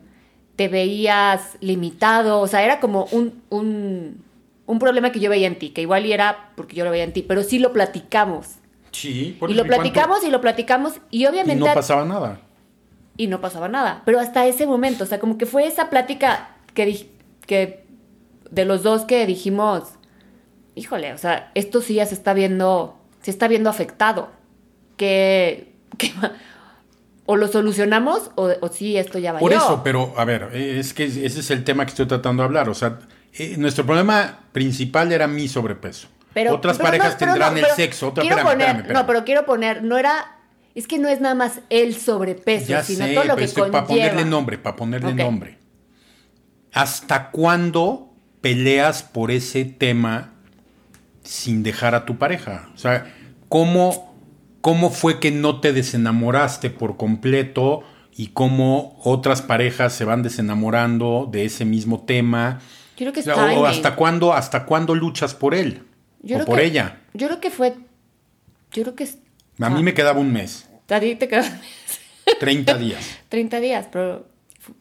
te 0.56 0.68
veías 0.68 1.58
limitado, 1.62 2.40
o 2.42 2.48
sea, 2.48 2.64
era 2.64 2.80
como 2.80 3.06
un, 3.12 3.42
un, 3.50 4.24
un 4.66 4.80
problema 4.80 5.12
que 5.12 5.20
yo 5.20 5.30
veía 5.30 5.46
en 5.48 5.60
ti, 5.60 5.70
que 5.70 5.82
igual 5.82 6.06
y 6.08 6.14
era 6.14 6.50
porque 6.56 6.76
yo 6.76 6.84
lo 6.84 6.90
veía 6.92 7.04
en 7.04 7.14
ti, 7.14 7.22
pero 7.22 7.44
sí 7.44 7.60
lo 7.60 7.74
platicamos. 7.74 8.56
Sí, 8.96 9.36
por 9.40 9.50
Y 9.52 9.54
lo 9.54 9.64
cuánto? 9.64 9.76
platicamos 9.78 10.24
y 10.24 10.32
lo 10.32 10.42
platicamos 10.42 10.94
y 11.12 11.24
Y 11.24 11.26
obviamente... 11.28 11.64
no 11.66 11.74
pasaba 11.74 12.06
nada. 12.06 12.40
y 13.18 13.28
no 13.28 13.40
pasaba 13.42 13.68
nada. 13.68 14.02
Pero 14.06 14.20
hasta 14.20 14.46
ese 14.46 14.66
momento, 14.68 15.04
o 15.04 15.08
sea, 15.08 15.20
como 15.20 15.38
que 15.38 15.46
fue 15.46 15.66
esa 15.68 15.90
plática 15.90 16.50
que, 16.74 17.10
que 17.46 17.86
de 18.52 18.66
los 18.66 18.84
dos 18.84 19.04
que 19.06 19.26
dijimos, 19.26 19.84
híjole, 20.76 21.14
o 21.14 21.18
sea, 21.18 21.52
esto 21.56 21.82
sí 21.82 21.96
ya 21.96 22.06
se 22.06 22.14
está 22.14 22.34
viendo, 22.34 22.98
se 23.22 23.32
está 23.32 23.48
viendo 23.48 23.70
afectado. 23.70 24.30
Que, 24.98 25.74
que 25.98 26.12
o 27.26 27.36
lo 27.38 27.48
solucionamos 27.48 28.32
o, 28.36 28.50
o 28.62 28.68
sí, 28.70 28.98
esto 28.98 29.18
ya 29.20 29.34
va 29.34 29.40
Por 29.40 29.52
eso, 29.54 29.82
pero 29.84 30.14
a 30.18 30.26
ver, 30.26 30.50
es 30.54 30.94
que 30.94 31.06
ese 31.06 31.26
es 31.26 31.52
el 31.52 31.64
tema 31.64 31.86
que 31.86 31.90
estoy 31.92 32.06
tratando 32.06 32.44
de 32.44 32.48
hablar. 32.48 32.70
O 32.70 32.74
sea, 32.74 33.00
eh, 33.34 33.56
nuestro 33.58 33.86
problema 33.86 34.40
principal 34.52 35.12
era 35.12 35.28
mi 35.28 35.48
sobrepeso. 35.48 36.08
Otras 36.36 36.78
pero 36.78 36.88
parejas 36.88 37.14
no, 37.14 37.20
pero 37.20 37.32
tendrán 37.32 37.54
no, 37.54 37.60
el 37.60 37.66
sexo. 37.76 38.10
Otra, 38.10 38.22
quiero 38.22 38.38
espérame, 38.38 38.54
poner, 38.54 38.76
espérame. 38.76 38.94
No, 38.94 39.08
pero 39.08 39.26
quiero 39.26 39.46
poner, 39.46 39.84
no 39.84 39.98
era, 39.98 40.38
es 40.76 40.88
que 40.88 41.00
no 41.00 41.08
es 41.08 41.22
nada 41.22 41.36
más 41.36 41.60
el 41.70 41.96
sobrepeso, 41.96 42.68
ya 42.68 42.84
sino 42.84 43.06
sé, 43.06 43.14
todo 43.14 43.24
lo 43.24 43.36
que 43.36 43.48
conlleva. 43.48 43.72
para 43.72 43.88
ponerle 43.88 44.26
nombre, 44.26 44.58
para 44.58 44.76
ponerle 44.76 45.14
nombre. 45.14 45.58
¿Hasta 46.74 47.32
cuándo 47.32 48.14
peleas 48.42 49.02
por 49.02 49.32
ese 49.32 49.64
tema 49.64 50.34
sin 51.24 51.64
dejar 51.64 51.96
a 51.96 52.06
tu 52.06 52.18
pareja? 52.18 52.70
O 52.76 52.78
sea, 52.78 53.14
¿cómo, 53.48 54.14
cómo 54.60 54.90
fue 54.90 55.22
que 55.22 55.32
no 55.32 55.62
te 55.62 55.72
desenamoraste 55.72 56.70
por 56.70 56.98
completo 56.98 57.84
y 58.18 58.28
cómo 58.28 59.00
otras 59.04 59.42
parejas 59.42 59.94
se 59.94 60.04
van 60.04 60.22
desenamorando 60.22 61.30
de 61.32 61.46
ese 61.46 61.64
mismo 61.64 62.04
tema? 62.04 62.60
Yo 62.98 63.10
creo 63.10 63.14
que 63.14 63.20
O 63.20 63.22
es 63.22 63.26
sea, 63.26 63.36
o 63.36 63.48
timing. 63.48 63.66
hasta 63.66 63.96
cuándo, 63.96 64.34
hasta 64.34 64.66
cuándo 64.66 64.96
luchas 64.96 65.34
por 65.34 65.56
él 65.56 65.84
Yo 66.26 66.36
o 66.36 66.40
creo 66.40 66.46
por 66.46 66.60
que- 66.60 66.66
ella. 66.66 67.00
Yo 67.14 67.28
creo 67.28 67.40
que 67.40 67.50
fue, 67.52 67.76
yo 68.74 68.84
creo 68.84 68.96
que 68.96 69.04
A 69.06 69.70
mí 69.70 69.80
ah, 69.80 69.84
me 69.84 69.94
quedaba 69.94 70.20
un 70.20 70.34
mes, 70.34 70.68
A 70.90 71.00
ti 71.00 71.16
te 71.16 71.28
quedó 71.30 71.44
30 72.40 72.74
días. 72.78 73.18
30 73.30 73.60
días, 73.62 73.88
pero 73.92 74.28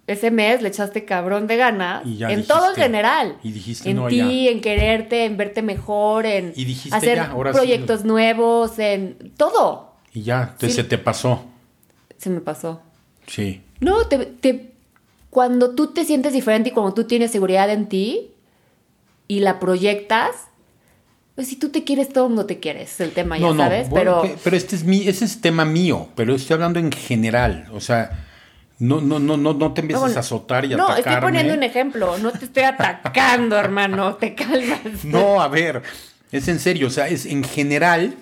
ese 0.07 0.31
mes 0.31 0.63
le 0.63 0.69
echaste 0.69 1.05
cabrón 1.05 1.47
de 1.47 1.57
ganas 1.59 2.05
Y 2.07 2.17
ya 2.17 2.31
en 2.31 2.41
dijiste- 2.41 2.55
todo 2.55 2.71
en 2.71 2.75
general. 2.77 3.37
y 3.43 3.53
dijiste, 3.53 3.91
en 3.91 3.97
"No, 3.97 4.07
ti, 4.09 4.49
en 4.49 4.61
quererte, 4.63 5.27
en 5.27 5.37
verte 5.37 5.61
mejor, 5.63 6.25
en 6.27 6.53
Y 6.57 6.65
dijiste, 6.65 6.97
hacer 6.97 7.17
"Ya, 7.19 7.27
ahora 7.31 7.53
sí". 7.53 7.59
proyectos 7.59 8.05
nuevos, 8.05 8.79
en 8.79 9.33
todo. 9.37 9.93
Y 10.13 10.23
ya, 10.23 10.55
Sí. 10.59 10.71
se 10.71 10.85
te 10.85 10.97
pasó. 10.99 11.45
Se 12.17 12.31
me 12.31 12.41
pasó. 12.41 12.81
Sí. 13.27 13.61
No, 13.81 14.07
te, 14.07 14.17
te- 14.19 14.71
cuando 15.29 15.75
tú 15.75 15.89
te 15.93 16.05
sientes 16.07 16.33
diferente 16.33 16.71
y 16.71 16.73
cuando 16.73 16.95
tú 16.95 17.05
tienes 17.05 17.31
seguridad 17.33 17.69
en 17.71 17.87
ti 17.89 18.31
y 19.29 19.41
la 19.41 19.59
proyectas, 19.61 20.31
pues 21.35 21.49
si 21.49 21.57
tú 21.57 21.69
te 21.71 21.85
quieres, 21.85 22.09
todo 22.11 22.25
el 22.25 22.31
mundo 22.31 22.47
te 22.47 22.61
quiere, 22.61 22.83
es 22.83 23.01
el 23.01 23.11
tema, 23.13 23.39
ya 23.39 23.55
sabes, 23.57 23.89
pero... 23.93 24.23
pe- 24.23 24.37
pero 24.43 24.57
este 24.57 24.77
es 24.77 24.85
mi, 24.85 25.09
ese 25.09 25.25
es 25.25 25.41
tema 25.41 25.65
mío, 25.65 26.09
pero 26.15 26.35
estoy 26.35 26.55
hablando 26.55 26.79
en 26.79 26.93
general, 26.93 27.67
o 27.73 27.81
sea, 27.81 28.11
no, 28.79 29.01
no, 29.01 29.19
no, 29.19 29.37
no, 29.37 29.53
no 29.55 29.73
te 29.73 29.81
empieces 29.81 30.11
No, 30.11 30.17
a 30.17 30.21
azotar 30.21 30.65
y 30.65 30.69
No, 30.71 30.85
atacarme. 30.85 31.01
estoy 31.01 31.17
poniendo 31.23 31.55
un 31.55 31.63
ejemplo, 31.63 32.19
no 32.19 32.31
te 32.33 32.45
estoy 32.45 32.63
atacando, 32.65 33.57
hermano, 33.59 34.15
te 34.17 34.35
calmas. 34.35 35.05
No, 35.05 35.41
a 35.43 35.49
ver, 35.49 35.83
es 36.33 36.49
en 36.49 36.59
serio, 36.61 36.87
o 36.87 36.91
sea, 36.91 37.09
es 37.09 37.27
en 37.27 37.43
general, 37.45 38.15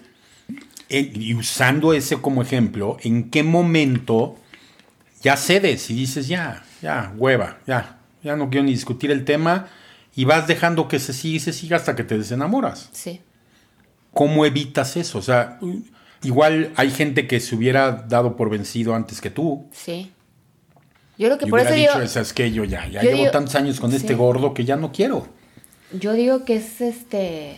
en- 0.89 1.21
y 1.21 1.35
usando 1.35 1.93
ese 1.93 2.17
como 2.21 2.43
ejemplo, 2.43 2.97
¿en 3.03 3.31
qué 3.31 3.43
momento 3.43 4.37
ya 5.23 5.37
cedes 5.37 5.89
y 5.91 5.95
dices, 5.95 6.29
ya, 6.29 6.65
ya, 6.81 7.13
hueva, 7.17 7.59
ya, 7.67 7.99
ya 8.23 8.37
no 8.37 8.51
quiero 8.51 8.65
ni 8.65 8.73
discutir 8.73 9.11
el 9.11 9.25
tema 9.25 9.69
y 10.15 10.25
vas 10.25 10.47
dejando 10.47 10.89
que 10.89 10.99
se 10.99 11.13
siga 11.13 11.37
y 11.37 11.41
se 11.41 11.53
siga 11.53 11.77
hasta 11.77 11.97
que 11.97 12.05
te 12.05 12.19
desenamoras? 12.19 12.89
Sí. 12.93 13.21
¿Cómo 14.13 14.45
evitas 14.45 14.97
eso? 14.97 15.19
O 15.19 15.23
sea, 15.23 15.59
igual 16.23 16.73
hay 16.77 16.91
gente 16.91 17.27
que 17.27 17.41
se 17.41 17.55
hubiera 17.55 17.93
dado 17.93 18.37
por 18.37 18.51
vencido 18.51 18.95
antes 18.95 19.21
que 19.21 19.31
tú. 19.31 19.67
Sí. 19.73 20.13
Yo 21.19 21.29
creo 21.29 21.39
que 21.39 21.47
Y 21.47 21.51
por 21.51 21.61
eso 21.61 21.73
dicho, 21.75 21.99
digo, 22.01 22.21
"Es 22.21 22.33
que 22.33 22.51
yo 22.53 22.65
ya, 22.65 22.87
ya 22.89 23.01
yo 23.03 23.09
llevo 23.11 23.19
digo- 23.23 23.31
tantos 23.33 23.55
años 23.55 23.81
con 23.81 23.93
este 23.93 24.15
gordo 24.15 24.55
que 24.55 24.65
ya 24.65 24.77
no 24.77 24.93
quiero. 24.93 25.27
yo 25.93 26.13
digo 26.15 26.45
que 26.45 26.57
es 26.57 26.81
este... 26.81 27.57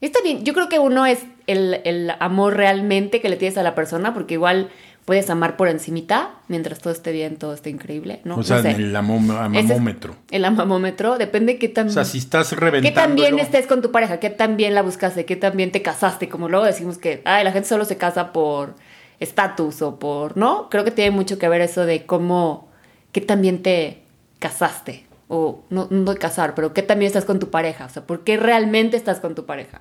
Está 0.00 0.20
bien, 0.22 0.44
yo 0.44 0.52
creo 0.54 0.68
que 0.68 0.78
uno 0.78 1.04
es 1.06 1.20
el, 1.46 1.80
el 1.84 2.10
amor 2.20 2.56
realmente 2.56 3.20
que 3.20 3.28
le 3.28 3.36
tienes 3.36 3.56
a 3.58 3.62
la 3.62 3.74
persona, 3.74 4.14
porque 4.14 4.34
igual 4.34 4.70
puedes 5.10 5.28
amar 5.28 5.56
por 5.56 5.66
encimita, 5.66 6.30
mientras 6.46 6.78
todo 6.78 6.92
esté 6.92 7.10
bien, 7.10 7.34
todo 7.36 7.52
esté 7.52 7.68
increíble, 7.68 8.20
¿no? 8.22 8.36
o 8.36 8.44
sea, 8.44 8.58
No 8.58 8.62
sé. 8.62 8.68
en 8.70 8.76
el 8.76 8.82
Ese 8.84 8.90
es- 8.92 8.96
amamómetro. 8.96 10.14
El 10.30 10.44
amamómetro, 10.44 11.18
depende 11.18 11.58
qué 11.58 11.68
tan... 11.68 11.88
O 11.88 11.90
sea, 11.90 12.04
si 12.04 12.18
estás 12.18 12.50
¿Qué 12.50 12.54
reventando. 12.54 13.00
tan 13.00 13.16
bien 13.16 13.40
estés 13.40 13.66
con 13.66 13.82
tu 13.82 13.90
pareja? 13.90 14.20
¿Qué 14.20 14.30
tan 14.30 14.56
bien 14.56 14.72
la 14.72 14.82
buscaste? 14.82 15.24
¿Qué 15.24 15.34
tan 15.34 15.56
bien 15.56 15.72
te 15.72 15.82
casaste? 15.82 16.28
Como 16.28 16.48
luego 16.48 16.64
decimos 16.64 16.96
que, 16.96 17.22
ay, 17.24 17.42
la 17.42 17.50
gente 17.50 17.68
solo 17.68 17.84
se 17.86 17.96
casa 17.96 18.32
por 18.32 18.76
estatus 19.18 19.82
o 19.82 19.98
por, 19.98 20.36
¿no? 20.36 20.68
Creo 20.70 20.84
que 20.84 20.92
tiene 20.92 21.10
mucho 21.10 21.40
que 21.40 21.48
ver 21.48 21.60
eso 21.60 21.86
de 21.86 22.06
cómo, 22.06 22.68
qué 23.10 23.20
tan 23.20 23.42
bien 23.42 23.62
te 23.62 24.04
casaste. 24.38 25.06
O 25.26 25.64
no, 25.70 25.88
no 25.90 26.12
de 26.12 26.18
casar, 26.18 26.54
pero 26.54 26.72
qué 26.72 26.82
tan 26.82 27.00
bien 27.00 27.08
estás 27.08 27.24
con 27.24 27.40
tu 27.40 27.50
pareja. 27.50 27.86
O 27.86 27.88
sea, 27.88 28.04
¿por 28.06 28.22
qué 28.22 28.36
realmente 28.36 28.96
estás 28.96 29.18
con 29.18 29.34
tu 29.34 29.44
pareja? 29.44 29.80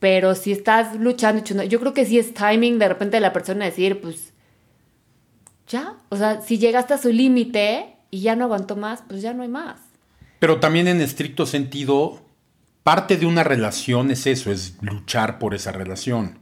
Pero 0.00 0.34
si 0.34 0.50
estás 0.52 0.96
luchando, 0.96 1.44
yo 1.64 1.78
creo 1.78 1.94
que 1.94 2.04
sí 2.06 2.18
es 2.18 2.34
timing 2.34 2.78
de 2.78 2.88
repente 2.88 3.18
de 3.18 3.20
la 3.20 3.32
persona 3.32 3.64
decir, 3.66 4.00
pues, 4.00 4.32
ya. 5.68 5.94
O 6.08 6.16
sea, 6.16 6.40
si 6.40 6.58
llegaste 6.58 6.94
a 6.94 6.98
su 6.98 7.10
límite 7.12 7.96
y 8.10 8.22
ya 8.22 8.34
no 8.34 8.44
aguantó 8.46 8.76
más, 8.76 9.02
pues 9.08 9.22
ya 9.22 9.32
no 9.34 9.42
hay 9.42 9.48
más. 9.48 9.78
Pero 10.38 10.58
también 10.58 10.88
en 10.88 11.00
estricto 11.00 11.46
sentido, 11.46 12.20
parte 12.82 13.16
de 13.18 13.26
una 13.26 13.44
relación 13.44 14.10
es 14.10 14.26
eso, 14.26 14.50
es 14.50 14.76
luchar 14.80 15.38
por 15.38 15.54
esa 15.54 15.70
relación. 15.70 16.38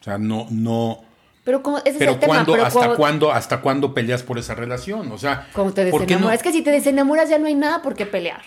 O 0.00 0.04
sea, 0.04 0.18
no, 0.18 0.46
no. 0.50 1.00
Pero 1.44 1.62
como, 1.62 1.78
ese 1.78 1.98
Pero 1.98 2.12
es 2.12 2.14
el 2.14 2.20
tema. 2.20 2.34
¿cuándo, 2.34 2.52
pero 2.52 2.64
hasta 2.64 2.78
cuando- 2.78 2.96
cuándo, 2.96 3.32
hasta 3.32 3.60
cuándo 3.60 3.92
peleas 3.92 4.22
por 4.22 4.38
esa 4.38 4.54
relación? 4.54 5.10
O 5.12 5.18
sea, 5.18 5.48
Como 5.52 5.72
te 5.72 5.90
¿por 5.90 6.00
qué 6.02 6.14
no? 6.14 6.28
desenamoras. 6.30 6.36
Es 6.36 6.42
que 6.44 6.52
si 6.52 6.62
te 6.62 6.70
desenamoras 6.70 7.28
ya 7.28 7.38
no 7.38 7.46
hay 7.46 7.54
nada 7.54 7.82
por 7.82 7.94
qué 7.96 8.06
pelear. 8.06 8.42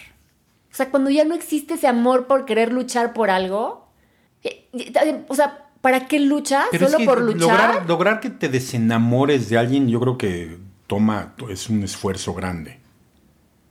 O 0.72 0.76
sea, 0.78 0.90
cuando 0.90 1.10
ya 1.10 1.26
no 1.26 1.36
existe 1.36 1.74
ese 1.76 1.88
amor 1.88 2.28
por 2.28 2.46
querer 2.46 2.72
luchar 2.72 3.12
por 3.14 3.30
algo. 3.30 3.87
O 5.28 5.36
sea, 5.36 5.66
¿para 5.82 6.08
qué 6.08 6.20
luchas? 6.20 6.66
Pero 6.72 6.86
es 6.86 6.92
¿Solo 6.92 7.00
que 7.00 7.06
por 7.06 7.22
luchar? 7.22 7.40
Lograr, 7.40 7.88
lograr 7.88 8.20
que 8.20 8.30
te 8.30 8.50
desenamores 8.50 9.50
de 9.50 9.58
alguien, 9.58 9.88
yo 9.90 10.00
creo 10.00 10.18
que 10.18 10.58
toma, 10.88 11.34
es 11.50 11.70
un 11.70 11.84
esfuerzo 11.84 12.34
grande. 12.34 12.80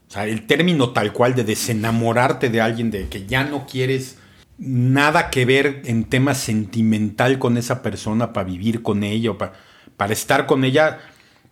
O 0.08 0.12
sea, 0.12 0.26
el 0.26 0.46
término 0.46 0.90
tal 0.90 1.12
cual 1.12 1.35
de 1.35 1.44
desenamorarte 1.44 2.49
de 2.50 2.61
alguien, 2.61 2.90
de 2.90 3.08
que 3.08 3.26
ya 3.26 3.44
no 3.44 3.66
quieres 3.66 4.18
nada 4.58 5.30
que 5.30 5.44
ver 5.44 5.82
en 5.85 6.04
tema 6.04 6.35
sentimental 6.35 7.38
con 7.38 7.56
esa 7.56 7.82
persona 7.82 8.32
para 8.32 8.46
vivir 8.49 8.82
con 8.82 9.02
ella 9.04 9.32
o 9.32 9.38
pa- 9.38 9.52
para 9.96 10.12
estar 10.12 10.46
con 10.46 10.64
ella, 10.64 10.99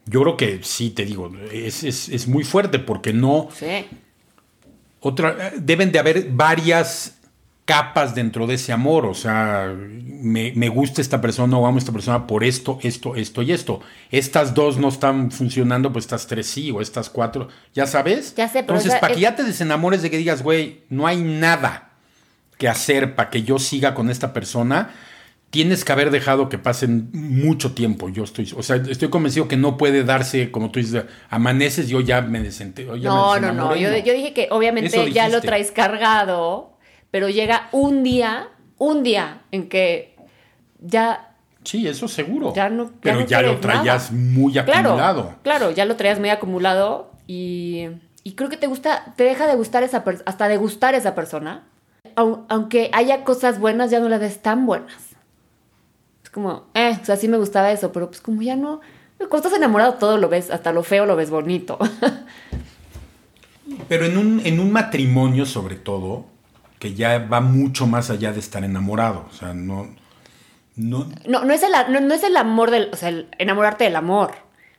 yo 0.07 0.23
creo 0.23 0.37
que 0.37 0.61
sí, 0.63 0.91
te 0.91 1.05
digo, 1.05 1.31
es, 1.53 1.83
es- 1.85 2.09
es 2.09 2.29
muy 2.29 2.45
fuerte 2.45 2.79
porque 2.79 3.13
no, 3.13 3.49
Sí. 3.55 3.87
otra, 5.01 5.53
deben 5.57 5.93
de 5.93 5.99
haber 5.99 6.31
varias 6.31 7.19
capas 7.65 8.15
dentro 8.15 8.47
de 8.47 8.55
ese 8.55 8.73
amor. 8.73 9.07
O 9.07 9.15
sea, 9.15 9.73
me, 9.75 10.53
me 10.55 10.69
gusta 10.69 11.01
esta 11.01 11.21
persona 11.21 11.57
o 11.57 11.67
amo 11.67 11.77
a 11.77 11.79
esta 11.79 11.93
persona 11.93 12.27
por 12.27 12.45
esto, 12.45 12.79
esto, 12.83 13.17
esto 13.17 13.43
y 13.43 13.53
esto. 13.53 13.81
Estas 14.11 14.55
dos 14.55 14.79
no 14.79 14.89
están 14.89 15.31
funcionando, 15.31 15.93
pues 15.93 16.05
estas 16.05 16.27
tres 16.27 16.47
sí, 16.47 16.71
o 16.71 16.81
estas 16.81 17.11
cuatro. 17.11 17.49
¿Ya 17.75 17.87
sabes? 17.87 18.35
Ya 18.35 18.49
sé, 18.49 18.63
pero 18.63 18.79
Entonces, 18.79 19.01
para 19.01 19.15
que 19.15 19.21
ya 19.21 19.35
te 19.35 19.45
desenamores 19.45 20.03
de 20.03 20.11
que 20.11 20.19
digas, 20.19 20.43
güey, 20.43 20.83
no 20.91 21.07
hay 21.07 21.23
nada 21.23 21.91
que 22.59 22.69
hacer 22.69 23.15
para 23.15 23.31
que 23.31 23.43
yo 23.43 23.59
siga 23.59 23.95
con 23.95 24.11
esta 24.11 24.33
persona. 24.33 24.91
Tienes 25.51 25.85
que 25.85 25.93
haber 25.93 26.11
dejado 26.11 26.49
que 26.49 26.59
pasen 26.59 27.11
mucho 27.13 27.75
tiempo. 27.75 28.09
Yo 28.09 28.25
estoy, 28.25 28.53
o 28.57 28.63
sea, 28.65 28.75
estoy 28.75 29.09
convencido 29.09 29.47
que 29.47 29.57
no 29.57 29.77
puede 29.77 30.03
darse, 30.03 30.51
como 30.51 30.73
tú 30.73 30.81
dices, 30.81 31.05
amaneces, 31.31 31.89
yo 31.89 32.01
ya 32.01 32.23
me 32.23 32.41
desente, 32.41 32.85
yo 32.85 32.97
ya 32.97 33.09
me 33.09 33.15
No, 33.15 33.39
no, 33.39 33.53
no. 33.53 33.77
Yo, 33.77 33.91
no. 33.91 33.97
yo 33.99 34.13
dije 34.15 34.33
que 34.33 34.49
obviamente 34.51 35.13
ya 35.13 35.29
lo 35.29 35.41
traes 35.41 35.71
cargado, 35.71 36.74
pero 37.15 37.29
llega 37.29 37.69
un 37.71 38.03
día, 38.03 38.49
un 38.77 39.05
día 39.05 39.43
en 39.53 39.69
que 39.69 40.17
ya, 40.81 41.31
Sí, 41.63 41.87
eso 41.87 42.09
seguro. 42.09 42.53
Ya 42.57 42.69
no- 42.69 42.87
ya 42.87 42.91
Pero 43.03 43.21
no 43.21 43.27
ya 43.27 43.41
lo 43.41 43.61
traías 43.61 44.11
nada. 44.11 44.21
muy 44.21 44.59
acumulado. 44.59 45.35
claro, 45.45 45.71
ya 45.71 45.85
lo 45.85 45.95
traías 45.95 46.19
muy 46.19 46.31
acumulado 46.31 47.13
y, 47.29 47.87
y 48.25 48.33
creo 48.33 48.51
que 48.51 48.57
te 48.57 48.67
gusta, 48.67 49.15
te 49.17 49.23
deja 49.23 49.47
de 49.47 49.55
gustar 49.55 49.85
esa 49.85 50.03
persona, 50.03 50.25
hasta 50.29 50.49
de 50.49 50.57
gustar 50.57 50.97
esa 50.97 51.15
persona. 51.15 51.63
Au- 52.17 52.47
aunque 52.49 52.91
haya 52.93 53.23
cosas 53.23 53.61
buenas, 53.61 53.93
ya 53.93 54.01
no 54.01 54.09
las 54.09 54.19
ves 54.19 54.43
tan 54.43 54.67
buenas. 54.67 55.11
Es 56.25 56.31
como, 56.31 56.65
eh, 56.75 56.99
o 57.01 57.05
sea, 57.05 57.15
sí 57.15 57.29
me 57.29 57.37
gustaba 57.39 57.71
eso, 57.71 57.93
pero 57.93 58.09
pues 58.09 58.21
como 58.21 58.43
ya 58.43 58.57
no, 58.57 58.81
cuando 59.19 59.37
estás 59.37 59.53
enamorado 59.53 59.95
todo 59.95 60.19
lo 60.19 60.29
ves, 60.29 60.51
hasta 60.51 60.73
lo 60.73 60.83
feo 60.83 61.07
lo 61.07 61.15
ves 61.15 61.31
bonito. 61.31 61.79
Pero 63.89 64.05
en 64.07 64.19
un, 64.19 64.41
en 64.45 64.59
un 64.61 64.73
matrimonio, 64.73 65.47
sobre 65.47 65.77
todo, 65.77 66.27
que 66.85 66.93
ya 66.93 67.19
va 67.19 67.41
mucho 67.41 67.87
más 67.87 68.11
allá 68.11 68.31
de 68.35 68.41
estar 68.41 68.63
enamorado. 68.63 69.27
O 69.31 69.35
sea, 69.35 69.55
no. 69.55 69.89
no 70.77 71.09
No, 71.27 71.43
no 71.47 71.55
es 71.55 71.63
el, 71.63 71.73
no, 71.91 72.01
no 72.01 72.13
es 72.13 72.23
el 72.25 72.37
amor 72.37 72.71
del, 72.71 72.91
o 72.93 72.97
sea, 72.97 73.09
el 73.09 73.29
enamorarte 73.39 73.85
del 73.85 73.97
amor. 73.97 74.33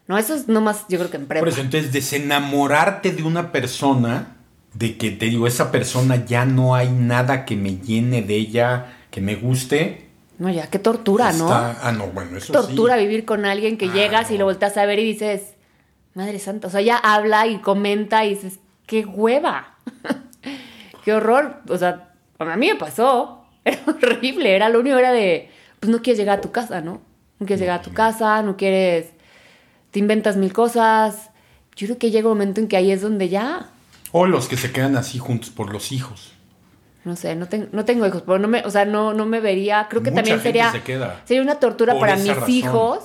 No, 0.08 0.16
eso 0.20 0.36
es 0.36 0.48
nomás, 0.48 0.86
yo 0.88 1.00
creo 1.00 1.10
que 1.10 1.18
en 1.18 1.26
prepa. 1.26 1.40
por 1.42 1.50
eso, 1.50 1.62
entonces, 1.62 1.92
desenamorarte 1.92 3.12
de 3.12 3.24
una 3.24 3.52
persona, 3.52 4.36
de 4.76 4.98
que 4.98 5.10
te 5.10 5.26
digo, 5.26 5.48
esa 5.48 5.72
persona 5.72 6.24
ya 6.28 6.46
no 6.46 6.76
hay 6.76 6.90
nada 6.92 7.44
que 7.44 7.56
me 7.56 7.78
llene 7.78 8.22
de 8.22 8.36
ella, 8.36 8.98
que 9.10 9.20
me 9.20 9.34
guste. 9.36 10.08
No, 10.38 10.52
ya, 10.52 10.68
qué 10.68 10.78
tortura, 10.78 11.32
¿no? 11.34 11.46
está- 11.46 11.80
Ah, 11.82 11.92
no, 11.92 12.06
bueno, 12.10 12.38
eso 12.38 12.54
tortura 12.54 12.98
sí. 13.00 13.02
vivir 13.08 13.26
con 13.26 13.46
alguien 13.46 13.80
que 13.80 13.86
Ah, 13.90 13.94
llegas 13.96 14.30
y 14.30 14.34
no. 14.34 14.42
lo 14.42 14.46
volteas 14.46 14.78
a 14.78 14.86
ver 14.86 15.00
y 15.00 15.06
dices, 15.06 15.56
madre 16.14 16.38
santa, 16.38 16.68
o 16.68 16.70
sea, 16.70 16.82
ya 16.82 16.98
habla 16.98 17.48
y 17.48 17.58
comenta 17.62 18.26
y 18.26 18.36
dices, 18.36 18.60
qué 18.86 19.06
hueva, 19.06 19.78
qué 21.06 21.14
horror, 21.14 21.62
o 21.70 21.78
sea, 21.78 22.12
a 22.40 22.56
mí 22.58 22.68
me 22.68 22.76
pasó, 22.76 23.46
era 23.64 23.80
horrible, 23.88 24.54
era 24.56 24.68
lo 24.68 24.80
único, 24.82 24.98
era 24.98 25.14
de, 25.14 25.50
pues 25.80 25.90
no 25.90 26.02
quieres 26.02 26.18
llegar 26.18 26.40
a 26.40 26.42
tu 26.42 26.52
casa, 26.52 26.82
¿no? 26.82 27.02
No 27.40 27.46
quieres 27.46 27.62
llegar 27.62 27.80
a 27.80 27.84
tu 27.84 27.94
casa, 27.94 28.42
no 28.42 28.58
quieres, 28.58 29.12
te 29.92 30.00
inventas 30.00 30.36
mil 30.36 30.52
cosas, 30.52 31.30
yo 31.76 31.88
creo 31.88 31.98
que 31.98 32.12
llega 32.12 32.28
un 32.28 32.34
momento 32.38 32.60
en 32.60 32.68
que 32.68 32.76
ahí 32.78 32.92
es 32.92 33.02
donde 33.02 33.30
ya, 33.30 33.70
O 34.12 34.26
los 34.26 34.48
que 34.48 34.58
se 34.58 34.72
quedan 34.72 34.96
así 34.98 35.18
juntos 35.20 35.50
por 35.50 35.72
los 35.72 35.92
hijos. 35.92 36.34
no 37.04 37.16
sé, 37.16 37.36
no, 37.36 37.48
ten- 37.48 37.70
no 37.72 37.86
tengo 37.86 38.08
hijos, 38.08 38.24
pero 38.26 38.40
no 38.40 38.48
me, 38.48 38.62
o 38.66 38.70
sea, 38.72 38.86
no, 38.86 39.14
no 39.14 39.26
me 39.26 39.40
vería, 39.42 39.88
creo 39.90 40.02
que 40.02 40.10
Mucha 40.12 40.22
también 40.24 40.42
sería, 40.42 40.72
se 40.72 40.82
queda 40.82 41.22
sería 41.26 41.44
una 41.44 41.56
tortura 41.60 42.00
para 42.00 42.16
mis 42.16 42.36
razón. 42.36 42.50
hijos 42.50 43.00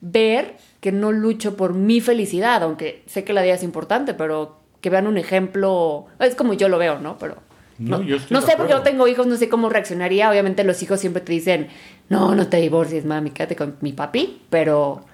ver 0.00 0.56
que 0.80 0.92
no 0.92 1.10
lucho 1.12 1.56
por 1.56 1.74
mi 1.74 2.00
felicidad, 2.00 2.62
aunque 2.62 3.02
sé 3.06 3.24
que 3.24 3.32
la 3.32 3.42
vida 3.42 3.54
es 3.54 3.62
importante, 3.62 4.14
pero 4.14 4.60
que 4.80 4.90
vean 4.90 5.06
un 5.06 5.18
ejemplo, 5.18 6.06
es 6.20 6.34
como 6.34 6.52
yo 6.54 6.68
lo 6.68 6.78
veo, 6.78 6.98
¿no? 6.98 7.18
Pero 7.18 7.36
No, 7.78 7.98
no, 7.98 8.04
yo 8.04 8.16
no 8.30 8.40
sé 8.40 8.54
porque 8.56 8.74
no 8.74 8.82
tengo 8.82 9.06
hijos, 9.08 9.26
no 9.26 9.36
sé 9.36 9.48
cómo 9.48 9.68
reaccionaría, 9.68 10.30
obviamente 10.30 10.64
los 10.64 10.82
hijos 10.82 11.00
siempre 11.00 11.22
te 11.22 11.32
dicen, 11.32 11.68
no, 12.08 12.34
no 12.34 12.46
te 12.48 12.56
divorcies, 12.58 13.04
mami, 13.04 13.30
quédate 13.30 13.56
con 13.56 13.76
mi 13.80 13.92
papi, 13.92 14.42
pero... 14.50 15.04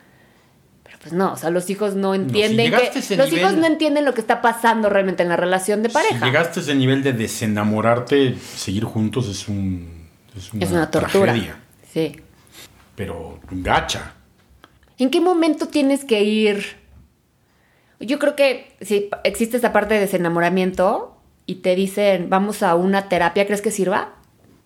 Pero 0.83 0.99
pues 1.01 1.13
no, 1.15 1.33
o 1.33 1.37
sea, 1.37 1.49
los 1.51 1.69
hijos 1.71 1.95
no 1.95 2.15
entienden 2.15 2.67
llegaste 2.67 2.99
a 2.99 3.03
que... 3.03 3.17
Los 3.17 3.31
nivel- 3.31 3.39
hijos 3.41 3.55
no 3.55 3.67
entienden 3.67 4.05
lo 4.05 4.13
que 4.15 4.21
está 4.21 4.41
pasando 4.43 4.89
realmente 4.91 5.23
en 5.23 5.29
la 5.31 5.37
relación 5.37 5.83
de 5.83 5.89
pareja. 5.89 6.19
Si 6.19 6.25
llegaste 6.25 6.61
a 6.61 6.63
ese 6.63 6.75
nivel 6.75 7.03
de 7.03 7.13
desenamorarte, 7.15 8.37
seguir 8.39 8.85
juntos 8.85 9.29
es 9.29 9.49
un 9.49 10.05
es 10.37 10.53
una, 10.53 10.65
es 10.65 10.71
una 10.73 10.91
tortura. 10.91 11.33
tragedia, 11.33 11.57
Sí. 11.93 12.17
pero 12.97 13.39
gacha. 13.51 14.13
¿En 14.99 15.11
qué 15.11 15.21
momento 15.21 15.69
tienes 15.69 16.05
que 16.05 16.23
ir? 16.23 16.65
Yo 18.01 18.19
creo 18.19 18.37
que 18.37 18.75
si 18.81 19.09
existe 19.23 19.57
esta 19.57 19.73
parte 19.73 19.95
de 19.95 20.01
desenamoramiento 20.01 21.17
y 21.47 21.57
te 21.57 21.75
dicen, 21.75 22.29
vamos 22.31 22.63
a 22.63 22.75
una 22.75 23.09
terapia, 23.09 23.47
¿crees 23.47 23.63
que 23.63 23.71
sirva? 23.71 24.15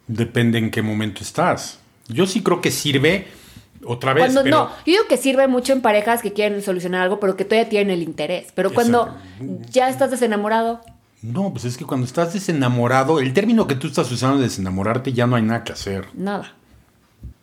Depende 0.06 0.58
en 0.58 0.70
qué 0.70 0.82
momento 0.82 1.23
estás. 1.23 1.80
Yo 2.08 2.26
sí 2.26 2.42
creo 2.42 2.61
que 2.61 2.70
sirve 2.70 3.26
otra 3.85 4.12
vez, 4.12 4.25
Cuando 4.25 4.42
pero 4.42 4.56
no, 4.56 4.68
yo 4.70 4.92
digo 4.92 5.04
que 5.08 5.16
sirve 5.16 5.47
mucho 5.47 5.73
en 5.73 5.82
parejas 5.82 6.23
que 6.23 6.32
quieren 6.32 6.62
solucionar 6.62 7.02
algo, 7.02 7.20
pero 7.20 7.37
que 7.37 7.44
todavía 7.44 7.68
tienen 7.68 7.90
el 7.90 8.02
interés. 8.02 8.49
Pero 8.54 8.73
cuando 8.73 9.14
ya 9.70 9.88
estás 9.88 10.11
desenamorado, 10.11 10.80
no, 11.23 11.50
pues 11.52 11.64
es 11.64 11.76
que 11.76 11.85
cuando 11.85 12.06
estás 12.06 12.32
desenamorado, 12.32 13.20
el 13.20 13.32
término 13.32 13.66
que 13.66 13.75
tú 13.75 13.88
estás 13.88 14.11
usando 14.11 14.38
de 14.38 14.44
desenamorarte 14.44 15.12
ya 15.12 15.26
no 15.26 15.37
hay 15.37 15.42
nada 15.42 15.64
que 15.64 15.73
hacer. 15.73 16.08
nada. 16.14 16.54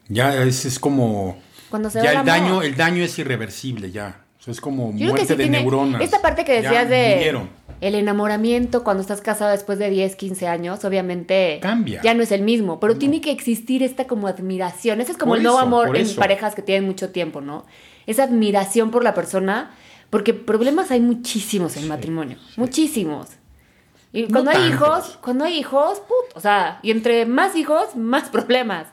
Ya 0.08 0.36
es, 0.44 0.66
es 0.66 0.80
como 0.80 1.40
Cuando 1.70 1.90
se 1.90 2.02
ya 2.02 2.20
el 2.20 2.26
daño, 2.26 2.62
el 2.62 2.76
daño 2.76 3.04
es 3.04 3.18
irreversible 3.18 3.92
ya. 3.92 4.25
Sea, 4.46 4.52
es 4.52 4.62
como 4.62 4.92
Yo 4.92 4.98
creo 4.98 5.00
que 5.00 5.10
muerte 5.10 5.26
sí 5.28 5.34
de 5.36 5.44
tiene 5.44 5.60
neuronas. 5.62 6.02
esta 6.02 6.22
parte 6.22 6.46
que 6.46 6.62
Ya 6.62 6.70
decías 6.70 6.90
de 6.90 7.48
el 7.82 7.96
enamoramiento 7.96 8.84
cuando 8.84 9.02
estás 9.02 9.20
casado 9.22 9.52
después 9.52 9.80
de 9.80 9.90
10, 9.90 10.16
15 10.16 10.48
años, 10.48 10.86
obviamente 10.86 11.60
Cambia. 11.62 12.02
ya 12.02 12.14
no 12.14 12.24
es 12.24 12.32
el 12.32 12.42
mismo, 12.42 12.80
pero 12.80 12.98
tiene 12.98 13.20
que 13.22 13.32
existir 13.32 13.84
esta 13.84 14.06
como 14.08 14.28
admiración. 14.28 15.02
Ese 15.02 15.12
es 15.12 15.18
como 15.18 15.32
Por 15.32 15.38
el 15.40 15.44
nuevo 15.44 15.58
eso, 15.58 15.68
amor 15.68 15.98
en 15.98 16.16
parejas 16.16 16.56
que 16.56 16.62
tienen 16.62 16.86
mucho 16.86 17.10
tiempo, 17.10 17.42
¿no? 17.42 17.66
Esa 18.08 18.24
admiración 18.24 18.92
por 18.92 19.04
la 19.04 19.14
persona, 19.14 19.72
porque 20.10 20.34
problemas 20.34 20.92
hay 20.92 21.02
muchísimos 21.02 21.76
en 21.76 21.88
matrimonio, 21.88 22.38
muchísimos. 22.56 23.28
Y 24.14 24.28
cuando 24.32 24.52
hay 24.52 24.70
tantos. 24.70 24.76
hijos, 25.10 25.20
cuando 25.22 25.44
hay 25.44 25.58
hijos, 25.58 26.00
put, 26.00 26.38
o 26.38 26.40
sea, 26.40 26.80
y 26.82 26.92
entre 26.92 27.26
más 27.26 27.56
hijos, 27.58 27.96
más 27.98 28.30
problemas. 28.30 28.88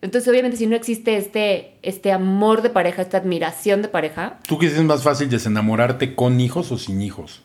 Entonces, 0.00 0.28
obviamente, 0.28 0.56
si 0.56 0.66
no 0.66 0.76
existe 0.76 1.16
este, 1.16 1.74
este 1.82 2.12
amor 2.12 2.62
de 2.62 2.70
pareja, 2.70 3.02
esta 3.02 3.18
admiración 3.18 3.82
de 3.82 3.88
pareja, 3.88 4.38
¿Tú 4.46 4.58
crees 4.58 4.74
que 4.74 4.80
es 4.80 4.84
más 4.84 5.02
fácil 5.02 5.28
desenamorarte 5.28 6.14
con 6.14 6.40
hijos 6.40 6.70
o 6.70 6.78
sin 6.78 7.02
hijos? 7.02 7.42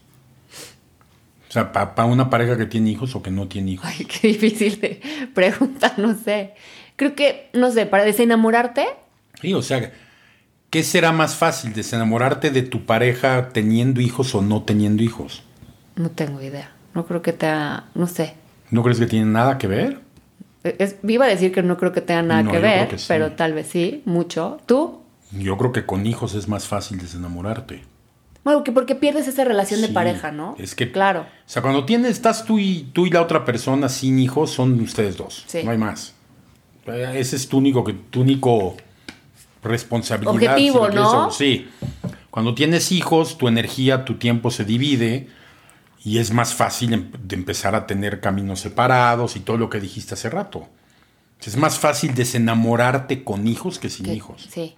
O 1.50 1.52
sea, 1.54 1.72
para 1.72 2.06
una 2.06 2.30
pareja 2.30 2.58
que 2.58 2.66
tiene 2.66 2.90
hijos 2.92 3.16
o 3.16 3.22
que 3.22 3.30
no 3.32 3.48
tiene 3.48 3.72
hijos. 3.72 3.86
Ay, 3.88 4.06
qué 4.06 4.28
difícil 4.30 4.80
de 4.80 5.02
preguntar, 5.34 5.98
no 5.98 6.16
sé. 6.16 6.54
Creo 6.96 7.16
que, 7.16 7.50
no 7.54 7.72
sé, 7.72 7.86
para 7.86 8.04
desenamorarte, 8.04 8.88
Sí, 9.42 9.54
o 9.54 9.62
sea, 9.62 9.92
¿qué 10.70 10.84
será 10.84 11.12
más 11.12 11.36
fácil? 11.36 11.74
¿Desenamorarte 11.74 12.50
de 12.50 12.62
tu 12.62 12.86
pareja 12.86 13.50
teniendo 13.50 14.00
hijos 14.00 14.34
o 14.36 14.42
no 14.42 14.64
teniendo 14.64 15.04
hijos? 15.04 15.44
no 15.96 16.10
tengo 16.10 16.42
idea. 16.42 16.72
No 16.96 17.06
creo 17.06 17.22
que 17.22 17.34
tenga, 17.34 17.86
no 17.94 18.08
sé. 18.08 18.36
¿No 18.72 18.84
crees 18.84 19.00
que 19.00 19.06
tiene 19.06 19.26
nada 19.26 19.58
que 19.58 19.68
ver? 19.68 20.00
Es, 20.64 20.96
iba 21.08 21.26
a 21.26 21.28
decir 21.30 21.52
que 21.52 21.62
no 21.64 21.78
creo 21.78 21.92
que 21.92 22.02
tenga 22.02 22.22
nada 22.22 22.44
No, 22.44 22.52
que 22.52 22.60
ver, 22.60 22.88
que 22.88 22.98
sí. 22.98 23.06
pero 23.08 23.32
tal 23.34 23.54
vez 23.54 23.68
sí, 23.68 24.02
mucho. 24.06 24.60
¿Tú? 24.66 25.02
Yo 25.32 25.58
creo 25.58 25.72
que 25.72 25.86
con 25.86 26.06
hijos 26.06 26.36
es 26.36 26.48
más 26.48 26.68
fácil 26.68 26.98
desenamorarte. 27.00 27.84
Bueno, 28.44 28.64
que 28.64 28.72
porque 28.72 28.96
pierdes 28.96 29.28
esa 29.28 29.44
relación 29.46 29.82
de 29.82 29.88
pareja, 29.90 30.32
¿no? 30.32 30.56
Es 30.60 30.76
que, 30.76 30.92
Claro. 30.92 31.22
O 31.22 31.26
sea, 31.46 31.62
cuando 31.62 31.86
tienes, 31.86 32.12
estás 32.12 32.46
tú 32.46 32.60
y 32.60 32.90
tú 32.94 33.06
y 33.06 33.10
la 33.10 33.22
otra 33.22 33.46
persona 33.46 33.88
sin 33.90 34.20
hijos, 34.20 34.52
son 34.52 34.80
ustedes 34.82 35.18
dos. 35.18 35.44
Sí. 35.48 35.62
No 35.64 35.72
hay 35.72 35.78
más. 35.78 36.14
Eh, 36.86 37.14
Ese 37.16 37.38
es 37.38 37.48
tu 37.48 37.58
único, 37.58 37.84
que- 37.84 37.94
tu 37.94 38.22
único 38.22 38.76
responsabilidad. 39.64 40.34
Objetivo, 40.34 40.90
¿no? 40.90 41.32
Sí. 41.32 41.68
Cuando 42.30 42.54
tienes 42.56 42.92
hijos, 42.92 43.38
tu 43.38 43.48
energía, 43.48 44.06
tu 44.06 44.16
tiempo 44.16 44.52
se 44.52 44.66
divide 44.66 45.30
y 46.04 46.18
es 46.20 46.32
más 46.32 46.54
fácil 46.54 46.94
em- 46.94 47.12
de 47.24 47.36
empezar 47.36 47.76
a 47.76 47.86
tener 47.88 48.20
caminos 48.20 48.60
separados 48.60 49.36
y 49.36 49.40
todo 49.40 49.58
lo 49.58 49.70
que 49.70 49.80
dijiste 49.80 50.14
hace 50.16 50.30
rato. 50.30 50.68
Es 51.46 51.58
más 51.58 51.78
fácil 51.78 52.14
desenamorarte 52.16 53.24
con 53.26 53.48
hijos 53.48 53.78
que 53.80 53.90
sin 53.90 54.10
hijos. 54.10 54.48
Sí. 54.50 54.76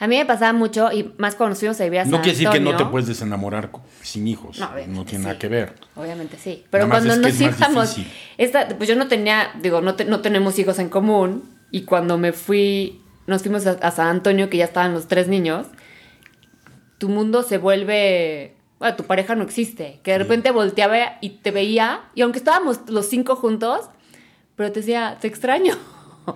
A 0.00 0.06
mí 0.06 0.16
me 0.16 0.24
pasaba 0.26 0.52
mucho, 0.52 0.90
y 0.92 1.12
más 1.18 1.34
cuando 1.34 1.50
nos 1.50 1.58
fuimos 1.58 1.80
a 1.80 1.84
vivir 1.84 2.00
a 2.00 2.04
No 2.04 2.18
quiere 2.22 2.32
decir 2.38 2.48
que 2.50 2.60
no 2.60 2.76
te 2.76 2.84
puedes 2.84 3.08
desenamorar 3.08 3.70
sin 4.02 4.28
hijos. 4.28 4.58
No, 4.58 4.70
No, 4.88 5.04
tiene 5.04 5.24
nada 5.24 5.38
que 5.38 5.48
ver. 5.48 5.74
Obviamente 5.96 6.36
sí. 6.38 6.64
Pero 6.70 6.86
Nada 6.86 7.00
cuando 7.00 7.16
nos 7.28 7.40
íbamos, 7.40 7.96
esta, 8.36 8.68
pues 8.76 8.88
yo 8.88 8.94
no 8.96 9.08
tenía, 9.08 9.50
digo, 9.60 9.80
no, 9.80 9.94
te- 9.96 10.04
no 10.04 10.20
tenemos 10.20 10.58
hijos 10.58 10.78
en 10.78 10.88
común. 10.88 11.44
Y 11.72 11.82
cuando 11.82 12.16
me 12.16 12.32
fui, 12.32 13.00
nos 13.26 13.42
fuimos 13.42 13.66
a, 13.66 13.72
a 13.72 13.90
San 13.90 14.06
Antonio, 14.06 14.48
que 14.50 14.56
ya 14.58 14.64
estaban 14.66 14.94
los 14.94 15.08
tres 15.08 15.26
niños, 15.28 15.66
tu 16.98 17.08
mundo 17.08 17.42
se 17.42 17.58
vuelve. 17.58 18.54
Bueno, 18.78 18.96
tu 18.96 19.04
pareja 19.04 19.34
no 19.34 19.42
existe. 19.44 20.00
Que 20.02 20.12
de 20.12 20.18
repente 20.18 20.50
volteaba 20.50 21.18
y 21.20 21.30
te 21.30 21.50
veía, 21.50 22.02
y 22.14 22.22
aunque 22.22 22.38
estábamos 22.38 22.80
los 22.88 23.06
cinco 23.08 23.34
juntos, 23.36 23.86
pero 24.56 24.70
te 24.72 24.80
decía, 24.80 25.18
te 25.20 25.26
extraño. 25.28 25.74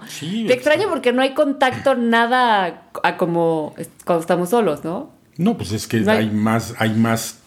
Sí, 0.08 0.44
te 0.48 0.54
extraño 0.54 0.88
porque 0.88 1.12
no 1.12 1.22
hay 1.22 1.34
contacto 1.34 1.94
nada 1.94 2.88
a 3.02 3.16
como 3.16 3.74
cuando 4.04 4.20
estamos 4.22 4.50
solos, 4.50 4.82
¿no? 4.84 5.10
No, 5.36 5.56
pues 5.56 5.72
es 5.72 5.86
que 5.86 6.00
No 6.00 6.12
hay- 6.12 6.18
hay 6.18 6.30
más, 6.30 6.74
hay 6.78 6.90
más 6.94 7.38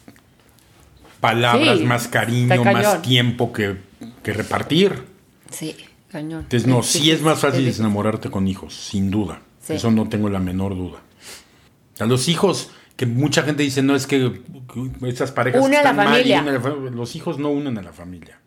palabras, 1.20 1.78
Sí, 1.78 1.84
más 1.84 2.08
cariño, 2.08 2.64
más 2.64 3.02
tiempo 3.02 3.52
que, 3.52 3.76
que 4.22 4.32
repartir. 4.32 5.04
Sí, 5.50 5.76
cañón. 6.10 6.40
Entonces, 6.42 6.66
no, 6.68 6.82
sí 6.82 7.10
es 7.10 7.22
más 7.22 7.40
fácil 7.40 7.60
sí. 7.60 7.66
desenamorarte 7.66 8.30
con 8.30 8.46
hijos, 8.48 8.74
sin 8.74 9.10
duda. 9.10 9.40
Sí. 9.60 9.74
Eso 9.74 9.90
no 9.90 10.08
tengo 10.08 10.28
la 10.28 10.38
menor 10.38 10.76
duda. 10.76 10.98
A 11.98 12.04
los 12.06 12.28
hijos, 12.28 12.70
que 12.96 13.06
mucha 13.06 13.42
gente 13.42 13.62
dice, 13.62 13.82
no, 13.82 13.94
es 13.94 14.06
que 14.06 14.40
estas 15.06 15.30
parejas 15.32 15.62
Une 15.62 15.76
a 15.76 15.82
la 15.82 15.90
están 15.90 15.96
mal 16.06 16.26
y 16.26 16.32
familia. 16.32 16.40
a 16.40 16.44
la 16.58 16.90
los 16.90 17.14
hijos 17.16 17.38
no 17.38 17.50
unen 17.50 17.76
a 17.78 17.82
la 17.82 17.92
familia. 17.92 18.40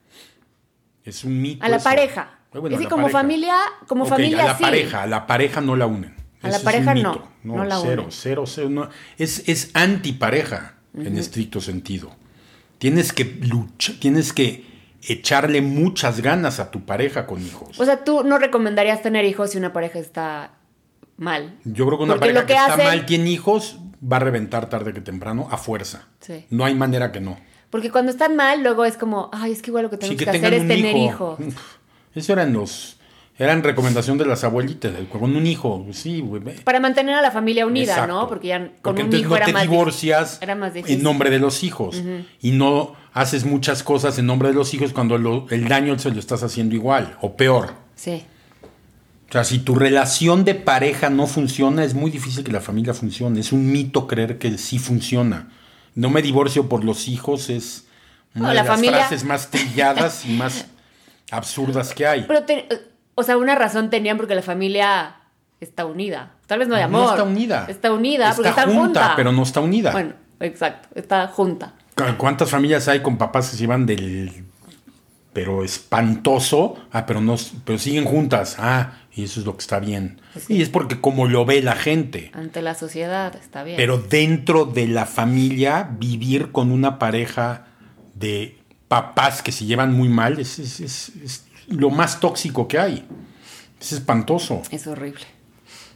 Es 1.04 1.24
un 1.24 1.42
mito. 1.42 1.64
A 1.64 1.70
la 1.70 1.78
eso. 1.78 1.84
pareja. 1.84 2.40
Eh, 2.54 2.58
bueno, 2.60 2.76
es 2.76 2.80
que 2.80 2.84
la 2.86 2.90
como 2.90 3.04
pareja. 3.04 3.20
familia, 3.20 3.56
como 3.88 4.06
familia 4.06 4.44
a 4.44 4.48
la 4.48 4.58
sí. 4.58 4.64
pareja, 4.64 5.04
a 5.04 5.08
la 5.08 5.28
pareja 5.28 5.62
no 5.62 5.76
la 5.76 5.86
unen. 5.86 6.16
A 6.42 6.48
la 6.50 6.60
pareja 6.60 6.96
no, 6.96 7.28
no 7.44 7.64
la 7.66 7.80
cero, 7.80 8.02
unen. 8.04 8.12
cero, 8.12 8.44
cero, 8.48 8.70
no. 8.70 8.90
Es, 9.18 9.48
es 9.48 9.72
antipareja 9.74 10.76
en 10.96 11.18
estricto 11.18 11.62
sentido. 11.62 12.16
Tienes 12.78 13.12
que 13.14 13.26
luchar, 13.26 13.96
tienes 14.00 14.32
que 14.34 14.66
echarle 15.04 15.62
muchas 15.62 16.22
ganas 16.22 16.60
a 16.60 16.72
tu 16.72 16.86
pareja 16.86 17.26
con 17.28 17.46
hijos. 17.46 17.80
O 17.80 17.86
sea, 17.86 18.04
tú 18.04 18.24
no 18.24 18.38
recomendarías 18.40 19.02
tener 19.02 19.26
hijos 19.26 19.52
si 19.52 19.58
una 19.58 19.74
pareja 19.74 20.00
está 20.00 20.54
mal. 21.18 21.58
Yo 21.66 21.86
creo 21.86 21.98
que 21.98 22.04
una 22.06 22.14
porque 22.16 22.34
pareja 22.34 22.42
que, 22.46 22.54
que 22.54 22.60
está 22.60 22.74
hacen- 22.74 22.86
mal 22.88 23.06
tiene 23.06 23.30
hijos 23.30 23.80
va 24.02 24.18
a 24.18 24.20
reventar 24.20 24.70
tarde 24.70 24.94
que 24.94 25.02
temprano 25.02 25.48
a 25.52 25.58
fuerza. 25.58 26.08
Sí. 26.20 26.46
No 26.50 26.66
hay 26.66 26.76
manera 26.76 27.12
que 27.12 27.20
no. 27.20 27.38
Porque 27.70 27.92
cuando 27.92 28.12
están 28.12 28.36
mal, 28.36 28.64
luego 28.64 28.86
es 28.86 28.98
como, 28.98 29.30
ay, 29.32 29.52
es 29.52 29.62
que 29.62 29.70
igual 29.72 29.84
lo 29.84 29.90
que 29.90 29.98
Sí, 29.98 30.16
tenemos 30.16 30.24
que 30.24 30.30
hacer 30.30 30.54
es 30.54 30.68
tener 30.68 30.96
hijo. 30.96 31.38
hijos. 31.40 31.54
Eso 32.16 32.34
eran 32.34 32.54
los 32.54 32.96
eran 33.38 33.64
recomendación 33.64 34.18
de 34.18 34.26
las 34.26 34.44
abuelitas, 34.44 34.92
con 35.10 35.34
un 35.34 35.48
hijo, 35.48 35.86
sí, 35.94 36.20
güey. 36.20 36.42
Para 36.66 36.82
mantener 36.82 37.16
a 37.16 37.22
la 37.22 37.32
familia 37.32 37.66
unida, 37.66 37.94
Exacto. 37.94 38.14
¿no? 38.14 38.28
Porque 38.28 38.50
ya 38.50 38.60
con 38.60 38.96
Porque 38.96 39.04
un 39.04 39.16
hijo 39.16 39.30
no 39.30 39.36
era 39.38 39.46
te 39.46 39.54
más 39.54 39.62
divorcias 39.62 40.40
Era 40.42 40.56
más 40.56 40.74
difícil. 40.74 40.98
en 40.98 41.04
nombre 41.04 41.30
de 41.30 41.40
los 41.40 41.64
hijos 41.64 42.04
y 42.42 42.52
no 42.52 42.96
haces 43.14 43.46
muchas 43.46 43.82
cosas 43.82 44.20
en 44.20 44.26
nombre 44.26 44.50
de 44.50 44.56
los 44.56 44.74
hijos 44.74 44.92
cuando 44.92 45.18
lo- 45.18 45.46
el 45.52 45.70
daño 45.70 45.98
se 46.00 46.12
lo 46.12 46.20
estás 46.20 46.44
haciendo 46.44 46.76
igual 46.76 47.18
o 47.22 47.38
peor. 47.38 47.76
Sí. 47.96 48.26
O 49.30 49.32
sea, 49.32 49.44
si 49.44 49.60
tu 49.60 49.76
relación 49.76 50.44
de 50.44 50.56
pareja 50.56 51.10
no 51.10 51.28
funciona, 51.28 51.84
es 51.84 51.94
muy 51.94 52.10
difícil 52.10 52.44
que 52.44 52.52
la 52.52 52.62
familia 52.62 52.94
funcione. 52.94 53.40
Es 53.40 53.52
un 53.52 53.72
mito 53.72 54.08
creer 54.08 54.38
que 54.40 54.58
sí 54.58 54.80
funciona. 54.80 55.50
No 55.96 56.10
me 56.10 56.22
divorcio 56.22 56.68
por 56.68 56.84
los 56.84 57.08
hijos 57.08 57.50
es 57.50 57.86
una 58.34 58.44
No, 58.44 58.50
de 58.50 58.56
la 58.56 58.64
las 58.64 58.68
familia- 58.76 58.98
frases 59.00 59.24
más 59.26 59.50
trilladas 59.52 60.26
y 60.26 60.30
más 60.34 60.66
absurdas 61.32 61.94
que 61.94 62.08
hay. 62.08 62.26
Pero, 62.28 62.44
te- 62.44 62.68
o 63.16 63.24
sea, 63.24 63.38
una 63.38 63.56
razón 63.56 63.90
tenían 63.90 64.18
porque 64.18 64.34
la 64.36 64.42
familia 64.42 65.16
está 65.60 65.86
unida. 65.86 66.34
Tal 66.48 66.60
vez 66.60 66.68
no 66.68 66.76
hay 66.76 66.82
amor. 66.84 67.02
No 67.04 67.10
está 67.12 67.24
unida. 67.24 67.66
Está 67.68 67.92
unida 67.92 68.34
porque 68.36 68.50
Está 68.50 68.64
junta, 68.64 68.80
junta. 68.80 69.14
pero 69.16 69.32
no 69.32 69.44
está 69.44 69.60
unida. 69.60 69.92
Bueno, 69.92 70.14
exacto. 70.40 70.88
Está 70.96 71.28
junta. 71.28 71.74
¿Cu- 71.96 72.18
¿Cuántas 72.18 72.50
familias 72.50 72.88
hay 72.88 73.02
con 73.02 73.18
papás 73.18 73.50
que 73.50 73.58
se 73.58 73.62
llevan 73.62 73.86
del 73.86 74.46
pero 75.40 75.64
espantoso? 75.64 76.76
Ah, 76.92 77.06
pero 77.06 77.22
no 77.22 77.38
pero 77.64 77.80
siguen 77.80 78.04
juntas. 78.04 78.58
Ah, 78.60 78.98
y 79.16 79.24
eso 79.24 79.40
es 79.40 79.46
lo 79.46 79.54
que 79.56 79.62
está 79.62 79.80
bien. 79.80 80.20
Y 80.50 80.62
es 80.62 80.68
porque 80.68 81.00
como 81.00 81.28
lo 81.28 81.46
ve 81.46 81.62
la 81.62 81.76
gente. 81.78 82.30
Ante 82.34 82.62
la 82.62 82.76
sociedad 82.76 83.34
está 83.38 83.64
bien. 83.64 83.78
Pero 83.78 83.98
dentro 84.00 84.66
de 84.66 84.88
la 84.88 85.06
familia, 85.06 85.90
vivir 85.98 86.52
con 86.52 86.72
una 86.72 87.00
pareja 87.00 87.68
de 88.16 88.58
papás 88.90 89.42
que 89.42 89.54
se 89.54 89.64
llevan 89.66 89.94
muy 89.94 90.10
mal 90.10 90.38
es, 90.40 90.60
es- 90.60 90.80
es- 90.82 91.12
es 91.24 91.46
lo 91.68 91.90
más 91.90 92.20
tóxico 92.20 92.68
que 92.68 92.78
hay. 92.80 93.06
Es 93.80 93.94
espantoso. 93.94 94.62
Es 94.72 94.88
horrible. 94.88 95.24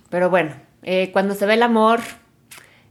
Pero 0.09 0.29
bueno, 0.29 0.53
eh, 0.83 1.09
cuando 1.11 1.35
se 1.35 1.45
ve 1.45 1.55
el 1.55 1.63
amor. 1.63 1.99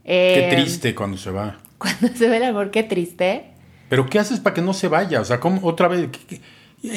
eh, 0.03 0.49
Qué 0.51 0.55
triste 0.55 0.93
cuando 0.93 1.17
se 1.17 1.31
va. 1.31 1.57
Cuando 1.79 2.07
se 2.15 2.29
ve 2.29 2.37
el 2.37 2.43
amor, 2.43 2.69
qué 2.71 2.83
triste. 2.83 3.52
Pero 3.93 4.07
¿qué 4.09 4.17
haces 4.17 4.39
para 4.39 4.55
que 4.55 4.61
no 4.63 4.73
se 4.73 4.87
vaya? 4.87 5.21
O 5.21 5.23
sea, 5.23 5.39
¿cómo 5.39 5.67
otra 5.67 5.87
vez? 5.87 6.09
¿Qué- 6.11 6.25
qué? 6.25 6.41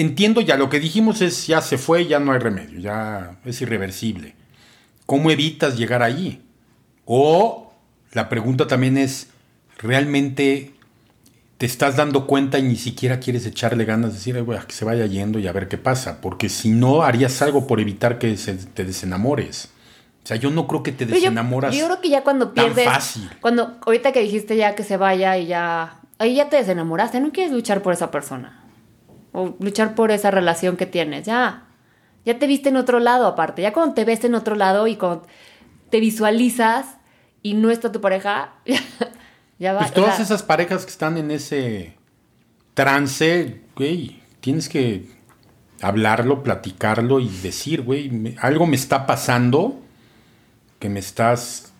Entiendo 0.00 0.40
ya, 0.40 0.56
lo 0.56 0.70
que 0.70 0.80
dijimos 0.80 1.20
es 1.20 1.46
ya 1.46 1.60
se 1.60 1.76
fue, 1.76 2.06
ya 2.06 2.18
no 2.20 2.32
hay 2.32 2.38
remedio, 2.38 2.78
ya 2.80 3.36
es 3.44 3.60
irreversible. 3.60 4.34
¿Cómo 5.04 5.30
evitas 5.30 5.76
llegar 5.76 6.02
allí? 6.02 6.40
O 7.04 7.70
la 8.12 8.30
pregunta 8.30 8.66
también 8.66 8.96
es, 8.96 9.26
¿realmente 9.76 10.72
te 11.58 11.66
estás 11.66 11.96
dando 11.96 12.26
cuenta 12.26 12.58
y 12.58 12.62
ni 12.62 12.76
siquiera 12.76 13.20
quieres 13.20 13.44
echarle 13.44 13.84
ganas, 13.84 14.14
decir, 14.14 14.34
"Ay, 14.36 14.40
güey, 14.40 14.58
que 14.66 14.72
se 14.72 14.86
vaya 14.86 15.04
yendo 15.04 15.38
y 15.38 15.46
a 15.48 15.52
ver 15.52 15.68
qué 15.68 15.76
pasa? 15.76 16.22
Porque 16.22 16.48
si 16.48 16.70
no, 16.70 17.02
harías 17.02 17.42
algo 17.42 17.66
por 17.66 17.78
evitar 17.78 18.18
que 18.18 18.38
se- 18.38 18.54
te 18.54 18.86
desenamores. 18.86 19.68
O 20.24 20.26
sea, 20.26 20.38
yo 20.38 20.50
no 20.50 20.66
creo 20.66 20.82
que 20.82 20.92
te 20.92 21.04
yo, 21.04 21.12
desenamoras. 21.14 21.76
yo 21.76 21.84
creo 21.84 22.00
que 22.00 22.08
ya 22.08 22.24
cuando 22.24 22.48
tan 22.52 22.64
pierdes. 22.74 22.86
fácil. 22.86 23.28
Cuando, 23.42 23.76
ahorita 23.84 24.12
que 24.12 24.20
dijiste 24.20 24.56
ya 24.56 24.74
que 24.74 24.82
se 24.82 24.96
vaya 24.96 25.36
y 25.36 25.48
ya. 25.48 26.00
Ahí 26.18 26.34
ya 26.34 26.48
te 26.48 26.56
desenamoraste. 26.56 27.20
No 27.20 27.32
quieres 27.32 27.52
luchar 27.52 27.82
por 27.82 27.92
esa 27.92 28.10
persona. 28.10 28.64
O 29.32 29.54
luchar 29.60 29.94
por 29.94 30.10
esa 30.10 30.30
relación 30.30 30.76
que 30.76 30.86
tienes. 30.86 31.26
Ya. 31.26 31.64
Ya 32.24 32.38
te 32.38 32.46
viste 32.46 32.70
en 32.70 32.76
otro 32.76 33.00
lado 33.00 33.26
aparte. 33.26 33.62
Ya 33.62 33.72
cuando 33.72 33.94
te 33.94 34.04
ves 34.04 34.24
en 34.24 34.34
otro 34.34 34.56
lado 34.56 34.86
y 34.86 34.96
cuando 34.96 35.26
te 35.90 36.00
visualizas 36.00 36.96
y 37.42 37.54
no 37.54 37.70
está 37.70 37.92
tu 37.92 38.00
pareja, 38.00 38.54
ya, 38.66 38.80
ya 39.58 39.72
va. 39.72 39.80
Pues 39.80 39.90
o 39.92 39.94
todas 39.94 40.16
sea, 40.16 40.24
esas 40.24 40.42
parejas 40.42 40.84
que 40.84 40.90
están 40.90 41.16
en 41.18 41.30
ese 41.30 41.94
trance, 42.74 43.62
güey, 43.76 44.22
tienes 44.40 44.68
que 44.68 45.08
hablarlo, 45.80 46.42
platicarlo 46.42 47.20
y 47.20 47.28
decir, 47.28 47.82
güey, 47.82 48.36
algo 48.40 48.66
me 48.66 48.76
está 48.76 49.06
pasando 49.06 49.80
que 50.78 50.88
me 50.88 51.00
estás, 51.00 51.72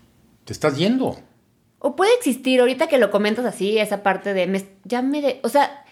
te 0.45 0.53
estás 0.53 0.77
yendo. 0.77 1.19
O 1.87 1.95
puede 1.95 2.13
existir, 2.15 2.59
ahorita 2.61 2.89
que 2.89 2.99
lo 2.99 3.11
comentas 3.13 3.45
así, 3.45 3.79
esa 3.79 4.03
parte 4.03 4.35
de. 4.35 4.47
me- 4.49 4.65
ya 4.85 5.03
me. 5.03 5.23
de- 5.23 5.41
o 5.45 5.49
sea, 5.49 5.85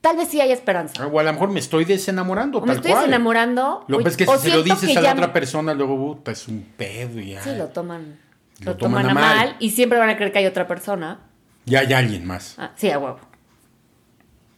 tal 0.00 0.16
vez 0.16 0.26
sí 0.28 0.40
hay 0.40 0.50
esperanza. 0.50 1.06
O 1.06 1.20
a 1.20 1.22
lo 1.22 1.32
mejor 1.32 1.50
me 1.50 1.60
estoy 1.60 1.84
desenamorando, 1.84 2.58
O 2.58 2.60
me 2.62 2.66
tal 2.68 2.76
estoy 2.76 2.90
cual. 2.90 3.02
desenamorando. 3.04 3.84
Lo 3.86 3.98
que 3.98 4.08
es 4.08 4.16
que 4.16 4.26
si 4.26 4.38
se 4.38 4.48
lo 4.56 4.62
dices 4.64 4.90
que 4.90 4.98
a 4.98 5.02
la 5.02 5.12
otra 5.12 5.26
me- 5.28 5.32
persona, 5.32 5.72
luego, 5.74 5.96
puta, 5.96 6.32
es 6.32 6.48
un 6.48 6.62
pedo 6.76 7.20
y 7.20 7.30
ya, 7.30 7.42
Sí, 7.42 7.50
lo 7.56 7.68
toman. 7.68 8.18
Lo 8.60 8.72
Lo, 8.72 8.76
toman 8.76 9.02
toman, 9.02 9.10
a 9.16 9.20
mal. 9.20 9.36
mal. 9.36 9.56
y 9.60 9.70
siempre 9.70 9.98
van 10.00 10.08
a 10.10 10.16
creer 10.16 10.32
que 10.32 10.38
hay 10.40 10.46
otra 10.46 10.66
persona. 10.66 11.20
ya 11.64 11.80
hay 11.80 11.92
alguien 11.92 12.24
más. 12.26 12.56
Ah, 12.58 12.72
sí, 12.74 12.90
a 12.90 12.98
huevo. 12.98 13.18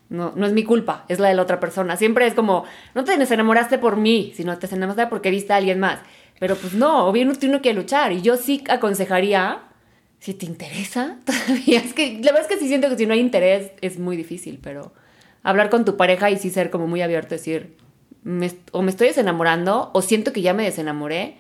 No, 0.09 0.33
no 0.37 0.47
es 0.47 0.53
mi 0.55 0.65
culpa, 0.65 1.05
es 1.09 1.19
la 1.19 1.29
de 1.29 1.35
la 1.35 1.43
otra 1.43 1.61
persona. 1.61 1.97
Siempre 1.97 2.27
es 2.27 2.33
como, 2.33 2.65
no 2.95 3.05
te 3.05 3.15
desenamoraste 3.17 3.77
por 3.79 3.97
mí, 3.97 4.33
sino 4.35 4.55
te 4.57 4.63
desenamoraste 4.63 5.07
porque 5.09 5.31
viste 5.31 5.53
a 5.53 5.57
alguien 5.57 5.79
más. 5.81 6.01
Pero 6.41 6.57
pues 6.57 6.73
no, 6.73 7.05
obviamente 7.07 7.47
uno 7.47 7.61
quiere 7.61 7.77
luchar. 7.79 8.13
Y 8.13 8.23
yo 8.23 8.37
sí 8.39 8.65
aconsejaría, 8.71 9.59
si 10.21 10.35
te 10.35 10.47
interesa, 10.47 11.17
todavía. 11.25 11.81
Es 11.81 11.95
que 11.95 12.15
la 12.23 12.33
verdad 12.33 12.43
es 12.43 12.47
que 12.49 12.59
sí 12.59 12.69
siento 12.69 12.89
que 12.89 12.97
si 12.97 13.07
no 13.07 13.15
hay 13.15 13.21
interés 13.21 13.71
es 13.81 13.99
muy 13.99 14.17
difícil, 14.17 14.59
pero 14.63 14.93
hablar 15.43 15.71
con 15.71 15.85
tu 15.85 15.97
pareja 15.97 16.31
y 16.31 16.39
sí 16.39 16.51
ser 16.51 16.71
como 16.71 16.87
muy 16.87 17.03
abierto, 17.03 17.35
decir, 17.35 17.77
me- 18.25 18.53
o 18.73 18.83
me 18.83 18.91
estoy 18.91 19.09
desenamorando, 19.09 19.91
o 19.95 20.03
siento 20.03 20.33
que 20.33 20.43
ya 20.43 20.53
me 20.55 20.65
desenamoré. 20.65 21.37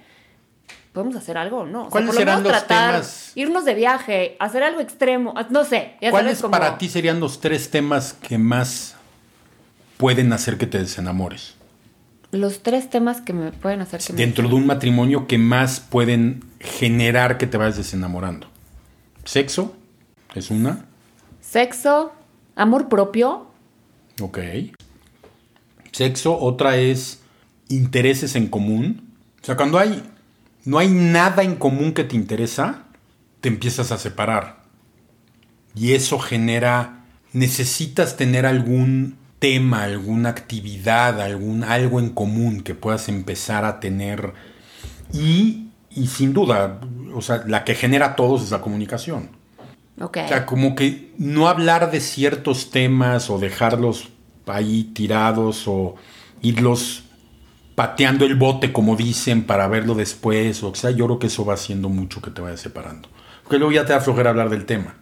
¿Podemos 0.93 1.17
hacer 1.17 1.37
algo 1.39 1.65
no? 1.67 1.81
O 1.81 1.83
sea, 1.85 1.91
¿Cuáles 1.91 2.09
lo 2.09 2.13
serán 2.15 2.43
los 2.43 2.51
tratar, 2.53 2.93
temas? 2.93 3.33
irnos 3.35 3.65
de 3.65 3.75
viaje, 3.75 4.37
hacer 4.41 4.63
algo 4.63 4.81
extremo, 4.81 5.33
ah, 5.37 5.47
no 5.51 5.65
sé. 5.65 5.93
ya 6.01 6.11
¿Cuáles 6.11 6.41
como- 6.41 6.53
para 6.53 6.79
ti 6.79 6.89
serían 6.89 7.21
los 7.21 7.41
tres 7.41 7.71
temas 7.71 8.15
que 8.15 8.39
más 8.39 8.97
pueden 9.97 10.33
hacer 10.33 10.57
que 10.59 10.67
te 10.67 10.79
desenamores? 10.79 11.55
Los 12.31 12.63
tres 12.63 12.91
temas 12.91 13.21
que 13.21 13.33
me 13.33 13.53
pueden 13.53 13.81
hacer 13.81 14.01
que 14.01 14.13
me... 14.13 14.19
dentro 14.19 14.49
de 14.49 14.55
un 14.55 14.67
matrimonio 14.67 15.27
que 15.27 15.39
más 15.39 15.81
pueden 15.81 16.43
generar 16.61 17.39
que 17.39 17.47
te 17.47 17.57
vayas 17.59 17.77
desenamorando. 17.77 18.49
Sexo 19.29 19.77
es 20.35 20.51
una, 20.51 20.87
Sexo, 21.43 22.15
amor 22.57 22.89
propio, 22.89 23.51
ok. 24.23 24.39
Sexo, 25.93 26.41
otra 26.41 26.79
es 26.79 27.21
intereses 27.69 28.37
en 28.37 28.47
común, 28.47 29.13
O 29.43 29.45
sea, 29.45 29.55
cuando 29.55 29.79
hay, 29.79 30.03
no 30.65 30.79
hay 30.79 30.89
nada 30.89 31.43
en 31.43 31.57
común 31.57 31.93
que 31.93 32.05
te 32.05 32.17
interesa, 32.17 32.87
te 33.43 33.51
empiezas 33.51 33.93
a 33.93 33.99
separar. 33.99 34.63
Y 35.75 35.93
eso 35.93 36.19
genera, 36.19 37.05
necesitas 37.35 38.17
tener 38.17 38.47
algún 38.47 39.19
tema, 39.41 39.83
alguna 39.83 40.31
actividad, 40.31 41.21
algún, 41.21 41.65
algo 41.65 42.01
en 42.01 42.09
común 42.09 42.63
que 42.63 42.75
puedas 42.75 43.11
empezar 43.11 43.67
a 43.67 43.79
tener. 43.79 44.33
Y, 45.13 45.68
y 46.03 46.07
sin 46.07 46.33
duda, 46.33 46.81
o 47.15 47.21
sea, 47.23 47.43
la 47.47 47.65
que 47.65 47.75
genera 47.75 48.17
todos 48.17 48.43
es 48.43 48.51
la 48.51 48.61
comunicación. 48.61 49.31
Ok. 50.01 50.19
O 50.25 50.29
sea, 50.29 50.47
como 50.47 50.75
que 50.75 51.13
no 51.19 51.49
hablar 51.49 51.91
de 51.91 52.01
ciertos 52.01 52.71
temas 52.71 53.31
o 53.31 53.39
dejarlos 53.39 54.09
ahí 54.47 54.85
tirados 54.95 55.65
o 55.67 55.97
irlos 56.41 57.05
pateando 57.75 58.25
el 58.25 58.35
bote, 58.35 58.73
como 58.73 58.97
dicen, 58.97 59.45
para 59.45 59.69
verlo 59.69 59.95
después. 59.95 60.63
O 60.63 60.75
sea, 60.75 60.91
yo 60.91 61.07
creo 61.07 61.19
que 61.19 61.27
eso 61.29 61.45
va 61.45 61.55
haciendo 61.55 61.89
mucho 61.89 62.21
que 62.23 62.31
te 62.31 62.41
vaya 62.41 62.57
separando. 62.57 63.09
Porque 63.43 63.59
luego 63.59 63.73
ya 63.73 63.85
te 63.85 63.93
da 63.93 64.01
flojera 64.01 64.31
hablar 64.31 64.51
del 64.51 64.67
tema. 64.67 64.95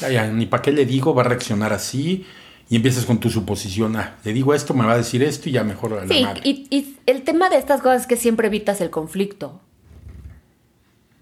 Ya, 0.00 0.08
ya, 0.10 0.26
ni 0.28 0.46
para 0.46 0.62
qué 0.62 0.72
le 0.72 0.84
digo, 0.86 1.14
va 1.14 1.22
a 1.22 1.26
reaccionar 1.26 1.72
así. 1.72 2.24
Y 2.70 2.76
empiezas 2.76 3.06
con 3.06 3.18
tu 3.18 3.30
suposición, 3.30 3.96
ah, 3.96 4.16
le 4.24 4.32
digo 4.34 4.52
esto, 4.52 4.74
me 4.74 4.84
va 4.84 4.92
a 4.92 4.96
decir 4.98 5.22
esto 5.22 5.48
y 5.48 5.52
ya 5.52 5.64
mejor 5.64 5.94
a 5.94 6.04
la 6.04 6.14
Sí, 6.14 6.22
madre. 6.22 6.42
y, 6.44 6.66
y 6.70 6.96
el 7.06 7.22
tema 7.22 7.48
de 7.48 7.56
estas 7.56 7.80
cosas 7.80 8.02
es 8.02 8.06
que 8.06 8.16
siempre 8.16 8.48
evitas 8.48 8.82
el 8.82 8.90
conflicto. 8.90 9.60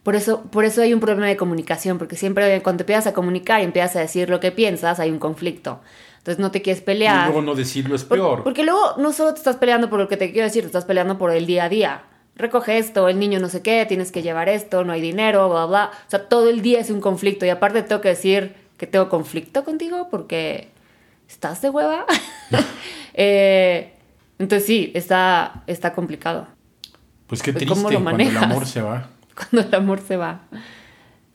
Por 0.06 0.14
eso, 0.14 0.42
por 0.52 0.64
eso 0.64 0.82
hay 0.82 0.94
un 0.94 1.00
problema 1.00 1.26
de 1.26 1.36
comunicación, 1.36 1.98
porque 1.98 2.14
siempre 2.14 2.62
cuando 2.62 2.78
te 2.78 2.82
empiezas 2.84 3.08
a 3.08 3.12
comunicar 3.12 3.60
y 3.60 3.64
empiezas 3.64 3.96
a 3.96 4.00
decir 4.02 4.30
lo 4.30 4.38
que 4.38 4.52
piensas, 4.52 5.00
hay 5.00 5.10
un 5.10 5.18
conflicto. 5.18 5.80
Entonces 6.18 6.38
no 6.38 6.52
te 6.52 6.62
quieres 6.62 6.80
Y 6.80 6.84
pelear. 6.84 7.24
luego 7.26 7.42
no 7.42 7.56
decirlo 7.56 7.96
es 7.96 8.04
Por- 8.04 8.18
peor. 8.18 8.44
Porque 8.44 8.62
luego 8.62 8.94
no 8.98 9.12
solo 9.12 9.32
te 9.34 9.38
estás 9.38 9.56
peleando 9.56 9.90
por 9.90 9.98
lo 9.98 10.06
que 10.06 10.16
te 10.16 10.30
quiero 10.30 10.46
decir, 10.46 10.62
te 10.62 10.68
estás 10.68 10.84
peleando 10.84 11.18
por 11.18 11.32
el 11.32 11.44
día 11.44 11.64
a 11.64 11.68
día. 11.68 12.02
Recoge 12.36 12.78
esto, 12.78 13.08
el 13.08 13.18
niño 13.18 13.40
no 13.40 13.48
sé 13.48 13.62
qué, 13.62 13.84
tienes 13.88 14.12
que 14.12 14.22
llevar 14.22 14.48
esto, 14.48 14.84
no 14.84 14.92
hay 14.92 15.00
dinero, 15.00 15.48
bla, 15.48 15.66
bla. 15.66 15.90
O 16.06 16.10
sea, 16.10 16.28
todo 16.28 16.50
el 16.50 16.62
día 16.62 16.78
es 16.78 16.90
un 16.90 17.00
conflicto. 17.00 17.44
Y 17.44 17.48
aparte 17.48 17.82
tengo 17.82 18.00
que 18.00 18.10
decir 18.10 18.54
que 18.76 18.86
tengo 18.86 19.08
conflicto 19.08 19.64
contigo 19.64 20.06
porque 20.08 20.68
estás 21.28 21.60
de 21.62 21.70
hueva. 21.70 22.06
Eh, 23.18 23.94
entonces 24.38 24.66
sí, 24.66 24.92
está, 24.94 25.62
está 25.66 25.94
complicado. 25.94 26.46
Pues 27.26 27.42
qué 27.42 27.52
Pues, 27.52 27.64
triste 27.64 27.74
¿cómo 27.74 27.90
lo 27.90 28.02
cuando 28.02 28.10
el 28.22 28.26
manejas? 28.28 28.42
amor 28.42 28.66
se 28.66 28.82
va. 28.82 29.08
Cuando 29.36 29.68
el 29.68 29.74
amor 29.74 30.00
se 30.00 30.16
va. 30.16 30.40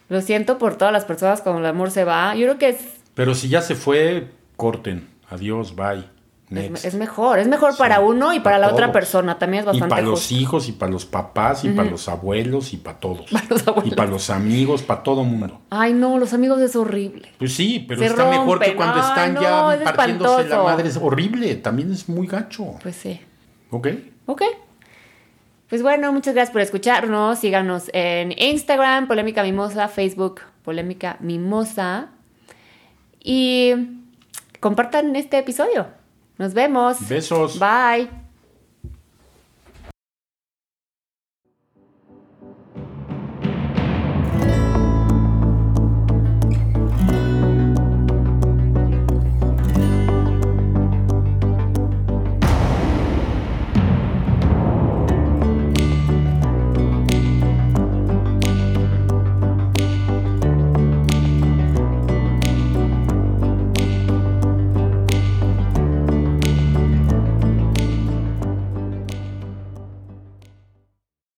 Lo 0.09 0.21
siento 0.21 0.57
por 0.57 0.75
todas 0.75 0.91
las 0.91 1.05
personas 1.05 1.41
cuando 1.41 1.59
el 1.61 1.65
amor 1.67 1.91
se 1.91 2.03
va. 2.03 2.35
Yo 2.35 2.41
creo 2.47 2.57
que 2.57 2.69
es, 2.69 2.77
Pero 3.13 3.33
si 3.35 3.47
ya 3.47 3.61
se 3.61 3.75
fue, 3.75 4.27
corten. 4.57 5.07
Adiós, 5.29 5.75
bye. 5.75 6.03
Next. 6.49 6.83
es, 6.83 6.95
mejor. 6.95 7.39
Es 7.39 7.47
mejor 7.47 7.77
para 7.77 7.95
Sí, 7.95 8.01
uno 8.05 8.33
y 8.33 8.39
para, 8.41 8.57
para 8.57 8.67
la 8.67 8.73
otra 8.73 8.91
persona. 8.91 9.39
También 9.39 9.61
es 9.61 9.65
Y 9.67 9.67
bastante 9.67 9.89
para 9.89 10.01
los 10.01 10.19
justo. 10.19 10.35
hijos, 10.35 10.67
y 10.67 10.73
para 10.73 10.91
los 10.91 11.05
papás, 11.05 11.63
y 11.63 11.69
para 11.69 11.89
los 11.89 12.09
abuelos, 12.09 12.73
y 12.73 12.77
para 12.77 12.99
todos. 12.99 13.21
Para 13.31 13.45
los 13.49 13.65
abuelos. 13.65 13.93
Y 13.93 13.95
para 13.95 14.09
los 14.09 14.29
amigos, 14.29 14.81
para 14.81 15.01
todo 15.01 15.23
mundo. 15.23 15.61
Ay, 15.69 15.93
no, 15.93 16.17
los 16.19 16.33
amigos 16.33 16.59
es 16.59 16.75
horrible. 16.75 17.29
Pues 17.37 17.53
sí, 17.53 17.85
pero 17.87 18.01
Se 18.01 18.07
está 18.07 18.29
mejor 18.29 18.59
que 18.59 18.75
cuando 18.75 18.95
Ay, 19.01 19.07
están 19.07 19.33
no, 19.35 19.41
ya 19.41 19.75
es 19.75 19.81
partiéndose 19.83 20.35
la 20.35 20.41
espantoso. 20.41 20.63
madre. 20.65 20.89
Es 20.89 20.97
horrible, 20.97 21.55
también 21.55 21.89
es 21.93 22.09
muy 22.09 22.27
gacho. 22.27 22.65
Pues 22.83 22.97
sí. 22.97 23.21
¿Ok? 23.69 23.87
Ok. 24.25 24.41
Pues 25.71 25.83
bueno, 25.83 26.11
muchas 26.11 26.33
gracias 26.33 26.51
por 26.51 26.59
escucharnos. 26.59 27.39
Síganos 27.39 27.89
en 27.93 28.33
Instagram, 28.37 29.07
Polémica 29.07 29.41
Mimosa, 29.41 29.87
Facebook, 29.87 30.41
Polémica 30.65 31.15
Mimosa. 31.21 32.09
Y 33.23 33.71
compartan 34.59 35.15
este 35.15 35.37
episodio. 35.37 35.87
Nos 36.37 36.53
vemos. 36.53 37.07
Besos. 37.07 37.57
Bye. 37.57 38.30